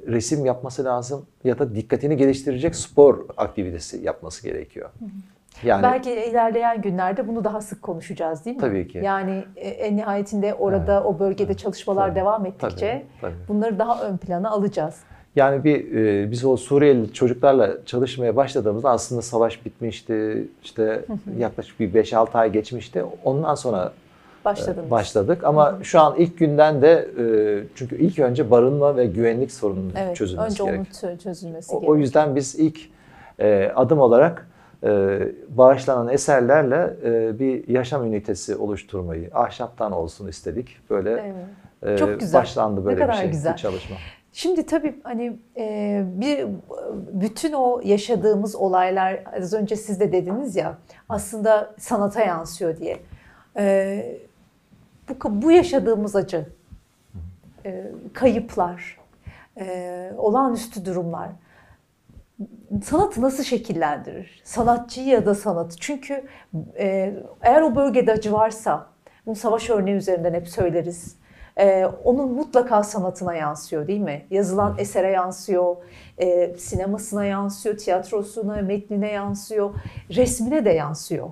resim 0.07 0.45
yapması 0.45 0.83
lazım 0.85 1.25
ya 1.43 1.59
da 1.59 1.75
dikkatini 1.75 2.17
geliştirecek 2.17 2.75
spor 2.75 3.25
aktivitesi 3.37 3.97
yapması 4.03 4.43
gerekiyor. 4.43 4.89
Yani 5.63 5.83
Belki 5.83 6.11
ilerleyen 6.11 6.81
günlerde 6.81 7.27
bunu 7.27 7.43
daha 7.43 7.61
sık 7.61 7.81
konuşacağız 7.81 8.45
değil 8.45 8.55
mi? 8.55 8.61
Tabii 8.61 8.87
ki. 8.87 8.97
Yani 9.03 9.45
e, 9.55 9.69
en 9.69 9.97
nihayetinde 9.97 10.53
orada 10.53 11.03
o 11.03 11.19
bölgede 11.19 11.53
çalışmalar 11.53 12.07
Tabii, 12.07 12.19
devam 12.19 12.45
ettikçe 12.45 13.05
tabii, 13.21 13.31
tabii. 13.33 13.47
bunları 13.47 13.79
daha 13.79 14.03
ön 14.03 14.17
plana 14.17 14.49
alacağız. 14.49 14.95
Yani 15.35 15.63
bir 15.63 15.95
e, 15.95 16.31
biz 16.31 16.45
o 16.45 16.57
Suriyeli 16.57 17.13
çocuklarla 17.13 17.85
çalışmaya 17.85 18.35
başladığımızda 18.35 18.89
aslında 18.89 19.21
savaş 19.21 19.65
bitmişti. 19.65 20.47
İşte 20.63 21.05
yaklaşık 21.39 21.79
bir 21.79 21.93
5-6 21.93 22.37
ay 22.37 22.51
geçmişti. 22.51 23.03
Ondan 23.23 23.55
sonra 23.55 23.91
Başladınız. 24.45 24.91
başladık 24.91 25.43
ama 25.43 25.77
şu 25.83 25.99
an 25.99 26.15
ilk 26.17 26.37
günden 26.39 26.81
de 26.81 27.07
e, 27.19 27.23
çünkü 27.75 27.97
ilk 27.97 28.19
önce 28.19 28.51
barınma 28.51 28.97
ve 28.97 29.05
güvenlik 29.05 29.51
sorununun 29.51 29.93
evet, 29.97 30.15
çözülmesi 30.15 30.51
önce 30.51 30.63
gerek. 30.63 30.79
onun 30.79 30.85
çö- 31.13 31.17
çözülmesi 31.19 31.71
O, 31.71 31.75
o 31.77 31.79
gerekiyor. 31.79 31.97
yüzden 31.97 32.35
biz 32.35 32.55
ilk 32.59 32.79
e, 33.39 33.71
adım 33.75 33.99
olarak 33.99 34.47
e, 34.83 35.19
bağışlanan 35.49 36.07
eserlerle 36.09 36.93
e, 37.05 37.39
bir 37.39 37.67
yaşam 37.67 38.05
ünitesi 38.05 38.55
oluşturmayı 38.55 39.29
ahşaptan 39.33 39.91
olsun 39.91 40.27
istedik. 40.27 40.77
Böyle 40.89 41.11
Evet. 41.81 41.93
e, 41.95 41.97
Çok 41.97 42.19
güzel. 42.19 42.41
başlandı 42.41 42.81
Ne 42.81 42.85
böyle 42.85 42.99
kadar 43.01 43.13
bir 43.15 43.19
şey, 43.19 43.29
güzel. 43.31 43.53
bir 43.53 43.57
çalışma. 43.57 43.95
Şimdi 44.39 44.65
tabii 44.65 44.99
hani 45.03 45.39
e, 45.57 46.03
bir 46.05 46.47
bütün 47.13 47.53
o 47.53 47.81
yaşadığımız 47.83 48.55
olaylar 48.55 49.23
az 49.41 49.53
önce 49.53 49.75
siz 49.75 49.99
de 49.99 50.11
dediniz 50.11 50.55
ya 50.55 50.77
aslında 51.09 51.75
sanata 51.77 52.21
yansıyor 52.21 52.77
diye. 52.77 52.97
E, 53.57 54.19
bu 55.09 55.41
bu 55.41 55.51
yaşadığımız 55.51 56.15
acı, 56.15 56.45
e, 57.65 57.91
kayıplar, 58.13 58.97
e, 59.57 60.11
olağanüstü 60.17 60.85
durumlar 60.85 61.29
sanatı 62.83 63.21
nasıl 63.21 63.43
şekillendirir? 63.43 64.41
Sanatçıyı 64.43 65.07
ya 65.07 65.25
da 65.25 65.35
sanatı. 65.35 65.75
Çünkü 65.79 66.23
e, 66.77 67.15
eğer 67.41 67.61
o 67.61 67.75
bölgede 67.75 68.11
acı 68.11 68.33
varsa, 68.33 68.87
bunu 69.25 69.35
savaş 69.35 69.69
örneği 69.69 69.95
üzerinden 69.95 70.33
hep 70.33 70.47
söyleriz. 70.47 71.18
E, 71.59 71.85
onun 72.03 72.31
mutlaka 72.31 72.83
sanatına 72.83 73.35
yansıyor 73.35 73.87
değil 73.87 73.99
mi? 73.99 74.25
Yazılan 74.31 74.75
esere 74.77 75.11
yansıyor, 75.11 75.75
e, 76.17 76.55
sinemasına 76.57 77.25
yansıyor, 77.25 77.77
tiyatrosuna, 77.77 78.61
metnine 78.61 79.11
yansıyor, 79.11 79.73
resmine 80.09 80.65
de 80.65 80.69
yansıyor. 80.69 81.29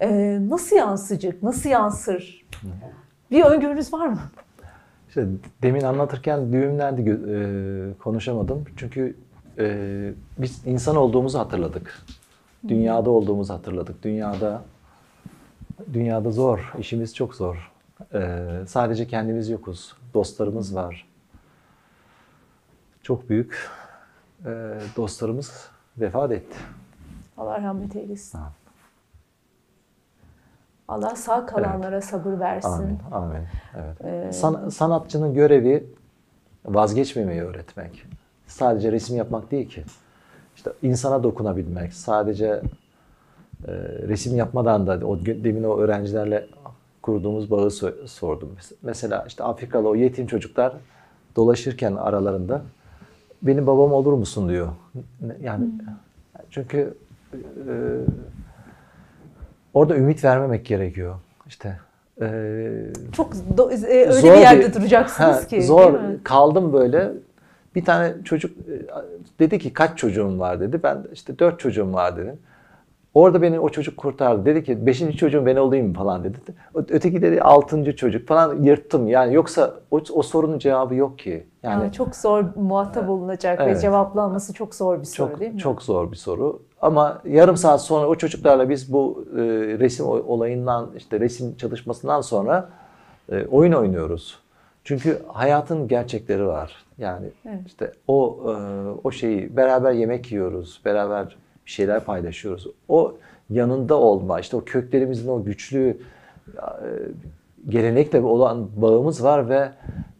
E, 0.00 0.38
nasıl 0.48 0.76
yansıyacak, 0.76 1.42
nasıl 1.42 1.70
yansır? 1.70 2.46
Bir 3.30 3.44
öngörünüz 3.44 3.92
var 3.92 4.06
mı? 4.06 4.20
İşte 5.08 5.26
demin 5.62 5.82
anlatırken 5.82 6.52
düğümlendi 6.52 7.10
e, 7.10 7.38
konuşamadım. 7.98 8.64
Çünkü 8.76 9.16
e, 9.58 10.10
biz 10.38 10.66
insan 10.66 10.96
olduğumuzu 10.96 11.38
hatırladık. 11.38 12.04
Dünyada 12.68 13.10
olduğumuzu 13.10 13.54
hatırladık. 13.54 14.02
Dünyada 14.02 14.62
dünyada 15.92 16.30
zor, 16.30 16.72
işimiz 16.78 17.14
çok 17.14 17.34
zor. 17.34 17.73
E, 18.14 18.40
sadece 18.66 19.06
kendimiz 19.06 19.48
yokuz. 19.48 19.96
Dostlarımız 20.14 20.74
var. 20.74 21.08
Çok 23.02 23.28
büyük 23.28 23.68
e, 24.46 24.50
dostlarımız 24.96 25.68
vefat 25.98 26.32
etti. 26.32 26.56
Allah 27.36 27.62
rahmet 27.62 27.96
eylesin. 27.96 28.40
Allah 30.88 31.16
sağ 31.16 31.46
kalanlara 31.46 32.00
sabır 32.00 32.40
versin. 32.40 32.68
Amin. 32.68 32.98
Amin. 33.12 33.46
Evet. 33.76 34.04
Ee, 34.04 34.32
San- 34.32 34.68
sanatçının 34.68 35.34
görevi 35.34 35.86
vazgeçmemeyi 36.64 37.42
öğretmek. 37.42 38.06
Sadece 38.46 38.92
resim 38.92 39.16
yapmak 39.16 39.50
değil 39.50 39.68
ki. 39.68 39.84
İşte 40.56 40.72
insana 40.82 41.22
dokunabilmek. 41.22 41.94
Sadece 41.94 42.46
e, 43.68 43.72
resim 44.08 44.36
yapmadan 44.36 44.86
da 44.86 45.06
o 45.06 45.18
demin 45.26 45.64
o 45.64 45.78
öğrencilerle 45.78 46.46
kurduğumuz 47.08 47.50
bağı 47.50 47.66
so- 47.66 48.08
sordum. 48.08 48.48
Mes- 48.60 48.74
Mesela 48.82 49.24
işte 49.28 49.44
Afrikalı 49.44 49.88
o 49.88 49.94
yetim 49.94 50.26
çocuklar 50.26 50.72
dolaşırken 51.36 51.94
aralarında 51.96 52.62
benim 53.42 53.66
babam 53.66 53.92
olur 53.92 54.12
musun 54.12 54.48
diyor. 54.48 54.68
Yani 55.42 55.64
çünkü 56.50 56.94
e, 57.34 57.72
orada 59.74 59.96
ümit 59.96 60.24
vermemek 60.24 60.66
gerekiyor. 60.66 61.14
İşte 61.46 61.78
e, 62.20 62.26
Çok 63.12 63.34
do- 63.56 63.72
e, 63.86 64.00
öyle 64.08 64.12
Zor 64.12 64.34
bir 64.34 64.40
yerde 64.40 64.68
bir- 64.68 64.74
duracaksınız 64.74 65.36
Ha, 65.42 65.46
ki. 65.46 65.62
Zor. 65.62 65.94
Kaldım 66.24 66.72
böyle. 66.72 67.12
Bir 67.74 67.84
tane 67.84 68.12
çocuk 68.24 68.50
e, 68.58 68.82
dedi 69.38 69.58
ki 69.58 69.72
kaç 69.72 69.98
çocuğum 69.98 70.38
var 70.38 70.60
dedi. 70.60 70.80
Ben 70.82 70.98
işte 71.12 71.38
dört 71.38 71.60
çocuğum 71.60 71.92
var 71.92 72.16
dedim. 72.16 72.38
Orada 73.14 73.42
beni 73.42 73.60
o 73.60 73.68
çocuk 73.68 73.96
kurtardı. 73.96 74.44
Dedi 74.44 74.64
ki 74.64 74.86
beşinci 74.86 75.16
çocuğum 75.16 75.46
ben 75.46 75.56
olayım 75.56 75.92
falan 75.92 76.24
dedi. 76.24 76.38
Öteki 76.74 77.22
dedi 77.22 77.42
altıncı 77.42 77.96
çocuk 77.96 78.28
falan 78.28 78.62
yırttım. 78.62 79.08
Yani 79.08 79.34
yoksa 79.34 79.74
o, 79.90 80.00
o 80.12 80.22
sorunun 80.22 80.58
cevabı 80.58 80.94
yok 80.94 81.18
ki. 81.18 81.46
Yani 81.62 81.82
Yani 81.82 81.92
çok 81.92 82.16
zor 82.16 82.44
muhatap 82.56 83.08
olunacak 83.08 83.60
ve 83.60 83.64
Evet. 83.64 83.80
cevaplanması 83.82 84.52
çok 84.52 84.74
zor 84.74 85.00
bir 85.00 85.04
soru 85.04 85.40
değil 85.40 85.50
çok 85.50 85.54
mi? 85.54 85.58
çok 85.60 85.82
zor 85.82 86.10
bir 86.12 86.16
soru. 86.16 86.62
Ama 86.80 87.22
yarım 87.24 87.56
saat 87.56 87.82
sonra 87.82 88.06
o 88.06 88.14
çocuklarla 88.14 88.68
biz 88.68 88.92
bu 88.92 89.24
e, 89.32 89.40
resim 89.78 90.06
olayından 90.06 90.90
işte 90.96 91.20
resim 91.20 91.56
çalışmasından 91.56 92.20
sonra 92.20 92.68
e, 93.32 93.46
oyun 93.46 93.72
oynuyoruz. 93.72 94.38
Çünkü 94.84 95.22
hayatın 95.32 95.88
gerçekleri 95.88 96.46
var. 96.46 96.84
Yani 96.98 97.26
Evet. 97.48 97.60
işte 97.66 97.92
o 98.08 98.38
e, 98.46 98.52
o 99.04 99.10
şeyi 99.10 99.56
beraber 99.56 99.92
yemek 99.92 100.32
yiyoruz, 100.32 100.80
beraber 100.84 101.36
bir 101.66 101.70
şeyler 101.70 102.04
paylaşıyoruz. 102.04 102.66
O 102.88 103.14
yanında 103.50 103.94
olma, 103.94 104.40
işte 104.40 104.56
o 104.56 104.64
köklerimizin 104.64 105.28
o 105.28 105.44
güçlü 105.44 105.98
e, 106.48 106.66
gelenekle 107.68 108.20
olan 108.20 108.68
bağımız 108.76 109.24
var 109.24 109.48
ve 109.48 109.68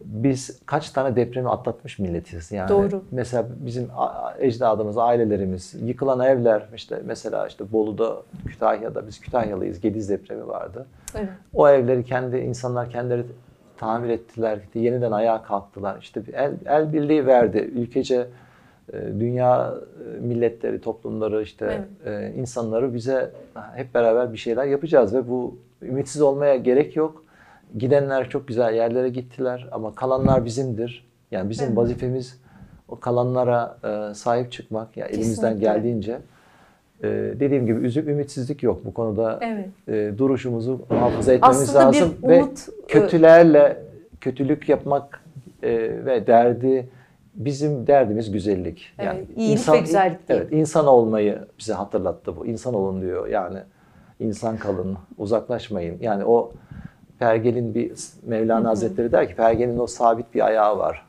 biz 0.05 0.59
kaç 0.65 0.89
tane 0.89 1.15
depremi 1.15 1.49
atlatmış 1.49 1.99
milletiz. 1.99 2.51
Yani 2.51 2.69
Doğru. 2.69 3.03
mesela 3.11 3.47
bizim 3.65 3.87
ecdadımız, 4.39 4.97
ailelerimiz, 4.97 5.75
yıkılan 5.81 6.19
evler 6.19 6.63
işte 6.75 7.01
mesela 7.05 7.47
işte 7.47 7.71
Bolu'da, 7.71 8.21
Kütahya'da 8.47 9.07
biz 9.07 9.19
Kütahyalıyız. 9.19 9.79
Gediz 9.79 10.09
depremi 10.09 10.47
vardı. 10.47 10.85
Evet. 11.15 11.29
O 11.53 11.69
evleri 11.69 12.03
kendi 12.03 12.37
insanlar 12.37 12.89
kendileri 12.89 13.23
tamir 13.77 14.09
ettiler, 14.09 14.59
yeniden 14.75 15.11
ayağa 15.11 15.43
kalktılar. 15.43 15.97
İşte 16.01 16.23
el, 16.33 16.53
el 16.65 16.93
birliği 16.93 17.25
verdi. 17.25 17.57
Ülkece 17.57 18.27
dünya 18.93 19.73
e, 20.15 20.19
milletleri, 20.19 20.81
toplumları 20.81 21.41
işte 21.41 21.81
e, 22.05 22.31
insanları 22.35 22.93
bize 22.93 23.31
hep 23.75 23.93
beraber 23.93 24.33
bir 24.33 24.37
şeyler 24.37 24.65
yapacağız 24.65 25.13
ve 25.13 25.29
bu 25.29 25.57
ümitsiz 25.81 26.21
olmaya 26.21 26.55
gerek 26.55 26.95
yok. 26.95 27.23
Gidenler 27.77 28.29
çok 28.29 28.47
güzel 28.47 28.73
yerlere 28.73 29.09
gittiler 29.09 29.67
ama 29.71 29.95
kalanlar 29.95 30.45
bizimdir. 30.45 31.05
Yani 31.31 31.49
bizim 31.49 31.67
Evet. 31.67 31.77
vazifemiz 31.77 32.41
o 32.89 32.99
kalanlara 32.99 33.77
e, 33.83 34.13
sahip 34.13 34.51
çıkmak. 34.51 34.97
Yani 34.97 35.11
elimizden 35.11 35.59
geldiğince. 35.59 36.17
Dediğim 37.39 37.65
gibi 37.65 37.85
üzüp 37.85 38.07
ümitsizlik 38.07 38.63
yok 38.63 38.85
bu 38.85 38.93
konuda. 38.93 39.39
Evet. 39.41 39.67
E, 39.87 40.17
duruşumuzu 40.17 40.81
muhafaza 40.89 41.33
etmemiz 41.33 41.57
Aslında 41.59 41.79
bir 41.79 41.85
lazım 41.85 42.15
ve 42.23 42.43
umut, 42.43 42.59
e, 42.59 42.87
kötülerle 42.87 43.77
kötülük 44.21 44.69
yapmak 44.69 45.23
e, 45.63 45.71
ve 46.05 46.27
derdi 46.27 46.89
bizim 47.35 47.87
derdimiz 47.87 48.31
güzellik. 48.31 48.93
Evet, 48.99 49.27
iyilik 49.35 49.69
ve 49.69 49.79
güzellik 49.79 50.29
değil. 50.29 50.41
Evet, 50.41 50.53
insan 50.53 50.87
olmayı 50.87 51.39
bize 51.59 51.73
hatırlattı 51.73 52.37
bu. 52.37 52.45
İnsan 52.45 52.73
olun 52.73 53.01
diyor. 53.01 53.27
Yani 53.27 53.59
insan 54.19 54.57
kalın, 54.57 54.97
uzaklaşmayın. 55.17 55.97
Yani 56.01 56.25
o 56.25 56.51
Pergel'in 57.19 57.75
bir 57.75 57.93
Mevlana 58.23 58.69
Hazretleri 58.69 59.11
der 59.11 59.27
ki 59.27 59.35
Pergel'in 59.35 59.79
o 59.79 59.87
sabit 59.87 60.33
bir 60.33 60.45
ayağı 60.45 60.77
var. 60.77 61.05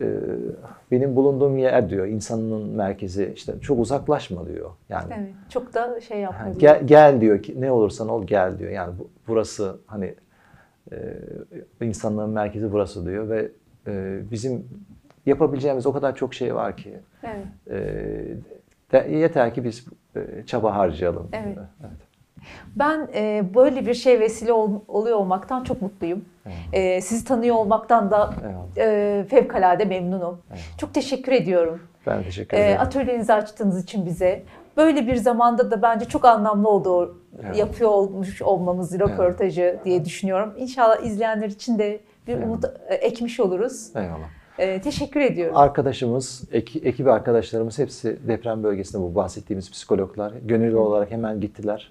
Ee, 0.00 0.06
benim 0.90 1.16
bulunduğum 1.16 1.58
yer 1.58 1.90
diyor 1.90 2.06
insanın 2.06 2.68
merkezi 2.68 3.32
işte 3.36 3.60
çok 3.60 3.78
uzaklaşma 3.78 4.46
diyor. 4.46 4.70
Yani 4.88 5.14
Evet. 5.18 5.28
Çok 5.48 5.74
da 5.74 6.00
şey 6.00 6.20
yapmıyor. 6.20 6.58
Gel, 6.58 6.86
gel 6.86 7.20
diyor 7.20 7.42
ki 7.42 7.60
ne 7.60 7.72
olursan 7.72 8.08
ol 8.08 8.26
gel 8.26 8.58
diyor. 8.58 8.70
Yani 8.70 8.98
bu, 8.98 9.08
burası 9.28 9.76
hani 9.86 10.14
e, 10.92 10.96
insanlığın 11.80 12.30
merkezi 12.30 12.72
burası 12.72 13.06
diyor 13.06 13.28
ve 13.28 13.50
e, 13.86 14.20
bizim 14.30 14.68
yapabileceğimiz 15.26 15.86
o 15.86 15.92
kadar 15.92 16.14
çok 16.16 16.34
şey 16.34 16.54
var 16.54 16.76
ki 16.76 16.98
Evet. 17.22 17.46
e, 17.70 17.72
de- 18.92 19.08
yeter 19.16 19.54
ki 19.54 19.64
biz 19.64 19.84
e, 20.16 20.20
çaba 20.46 20.76
harcayalım. 20.76 21.28
Evet. 21.32 21.58
evet. 21.80 21.90
Ben 22.76 23.08
e, 23.14 23.44
böyle 23.54 23.86
bir 23.86 23.94
şey 23.94 24.20
vesile 24.20 24.52
ol- 24.52 24.80
oluyor 24.88 25.16
olmaktan 25.18 25.64
çok 25.64 25.82
mutluyum. 25.82 26.24
E, 26.72 27.00
sizi 27.00 27.24
tanıyor 27.24 27.56
olmaktan 27.56 28.10
da 28.10 28.34
Eyvallah. 28.42 28.66
e, 28.76 29.24
fevkalade 29.30 29.84
memnunum. 29.84 30.38
Eyvallah. 30.50 30.78
Çok 30.78 30.94
teşekkür 30.94 31.32
ediyorum. 31.32 31.80
Ben 32.06 32.22
teşekkür 32.22 32.56
E, 32.56 32.60
ederim. 32.60 32.80
atölyenizi 32.80 33.32
açtığınız 33.32 33.82
için 33.82 34.06
bize. 34.06 34.42
Böyle 34.76 35.06
bir 35.06 35.16
zamanda 35.16 35.70
da 35.70 35.82
bence 35.82 36.04
çok 36.04 36.24
anlamlı 36.24 36.68
oldu 36.68 37.18
Evet. 37.44 37.56
yapıyor 37.56 37.90
olmuş 37.90 38.42
olmamız 38.42 38.98
röportajı 38.98 39.78
diye 39.84 40.04
düşünüyorum. 40.04 40.54
İnşallah 40.58 41.02
izleyenler 41.02 41.48
için 41.48 41.78
de 41.78 42.00
bir 42.26 42.36
umut 42.42 42.64
e, 42.88 42.94
ekmiş 42.94 43.40
oluruz. 43.40 43.96
Eyvallah. 43.96 44.28
E, 44.58 44.80
teşekkür 44.80 45.20
ediyorum. 45.20 45.56
Arkadaşımız, 45.56 46.44
eki, 46.52 46.78
ekip 46.78 47.08
arkadaşlarımız 47.08 47.78
hepsi 47.78 48.18
deprem 48.28 48.62
bölgesinde 48.62 49.02
bu 49.02 49.14
bahsettiğimiz 49.14 49.70
psikologlar. 49.70 50.32
Gönüllü 50.44 50.76
olarak 50.76 51.10
hemen 51.10 51.40
gittiler. 51.40 51.90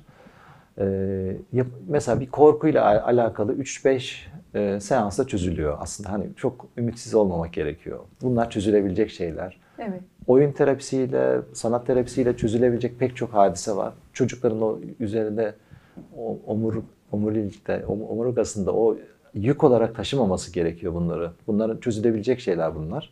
Ee, 0.78 1.36
yap- 1.54 1.68
mesela 1.88 2.20
bir 2.20 2.28
korkuyla 2.28 2.86
al- 2.86 3.16
alakalı 3.18 3.54
3-5 3.56 4.28
e, 4.56 4.80
seansta 4.80 5.28
çözülüyor 5.28 5.78
aslında. 5.80 6.12
Hani 6.12 6.26
çok 6.36 6.66
ümitsiz 6.78 7.16
olmamak 7.16 7.54
gerekiyor. 7.54 8.00
Bunlar 8.22 8.50
çözülebilecek 8.50 9.10
şeyler. 9.10 9.60
Evet. 9.80 10.02
Oyun 10.28 10.52
terapisiyle, 10.52 11.40
sanat 11.54 11.88
terapisiyle 11.88 12.38
çözülebilecek 12.38 13.00
pek 13.00 13.16
çok 13.16 13.34
hadise 13.34 13.76
var. 13.76 13.94
Çocukların 14.14 14.62
o 14.62 14.80
üzerinde 15.00 15.56
o 16.18 16.40
omur, 16.48 16.76
omurilikte, 17.12 17.84
om- 17.88 18.08
omurgasında 18.10 18.74
o 18.74 18.98
yük 19.34 19.64
olarak 19.64 19.96
taşımaması 19.96 20.54
gerekiyor 20.54 20.94
bunları. 20.94 21.32
Bunların 21.48 21.78
çözülebilecek 21.78 22.40
şeyler 22.40 22.76
bunlar. 22.76 23.10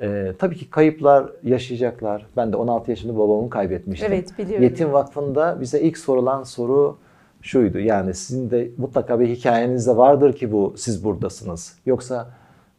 Ee, 0.00 0.32
tabii 0.38 0.56
ki 0.56 0.70
kayıplar 0.70 1.30
yaşayacaklar. 1.42 2.26
Ben 2.36 2.52
de 2.52 2.56
16 2.56 2.90
yaşında 2.90 3.18
babamı 3.18 3.50
kaybetmiştim. 3.50 4.12
Evet, 4.12 4.38
biliyorum. 4.38 4.62
Yetim 4.62 4.92
Vakfı'nda 4.92 5.60
bize 5.60 5.80
ilk 5.80 5.98
sorulan 5.98 6.42
soru 6.42 6.96
şuydu. 7.42 7.78
Yani 7.78 8.14
sizin 8.14 8.50
de 8.50 8.70
mutlaka 8.76 9.20
bir 9.20 9.28
hikayenizde 9.28 9.96
vardır 9.96 10.32
ki 10.32 10.52
bu 10.52 10.74
siz 10.76 11.04
buradasınız. 11.04 11.78
Yoksa 11.86 12.30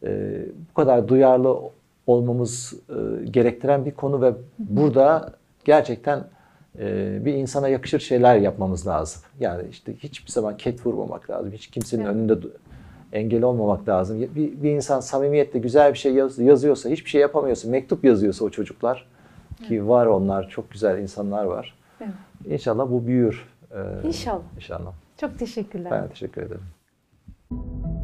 e, 0.02 0.40
bu 0.70 0.74
kadar 0.74 1.08
duyarlı 1.08 1.58
olmamız 2.06 2.74
e, 2.88 3.26
gerektiren 3.26 3.84
bir 3.84 3.90
konu 3.90 4.22
ve 4.22 4.32
burada 4.58 5.32
gerçekten 5.64 6.24
bir 7.24 7.34
insana 7.34 7.68
yakışır 7.68 8.00
şeyler 8.00 8.36
yapmamız 8.36 8.86
lazım. 8.86 9.22
Yani 9.40 9.62
işte 9.70 9.94
hiçbir 9.96 10.30
zaman 10.32 10.56
ket 10.56 10.86
vurmamak 10.86 11.30
lazım. 11.30 11.52
Hiç 11.52 11.66
kimsenin 11.66 12.04
Evet. 12.04 12.14
önünde 12.14 12.34
engel 13.12 13.42
olmamak 13.42 13.88
lazım. 13.88 14.20
Bir, 14.20 14.62
bir 14.62 14.70
insan 14.70 15.00
samimiyetle 15.00 15.58
güzel 15.58 15.92
bir 15.92 15.98
şey 15.98 16.12
yaz- 16.14 16.38
yazıyorsa, 16.38 16.88
hiçbir 16.88 17.10
şey 17.10 17.20
yapamıyorsa, 17.20 17.68
mektup 17.68 18.04
yazıyorsa 18.04 18.44
o 18.44 18.50
çocuklar 18.50 19.06
ki 19.68 19.88
var 19.88 20.06
onlar 20.06 20.48
çok 20.48 20.70
güzel 20.70 20.98
insanlar 20.98 21.44
var. 21.44 21.74
Evet. 22.00 22.12
İnşallah 22.46 22.90
bu 22.90 23.06
büyür. 23.06 23.48
Ee, 23.74 24.06
İnşallah. 24.06 24.42
İnşallah. 24.56 24.92
Çok 25.20 25.38
teşekkürler. 25.38 25.90
Ben 25.90 26.08
teşekkür 26.08 26.42
ederim. 26.42 27.95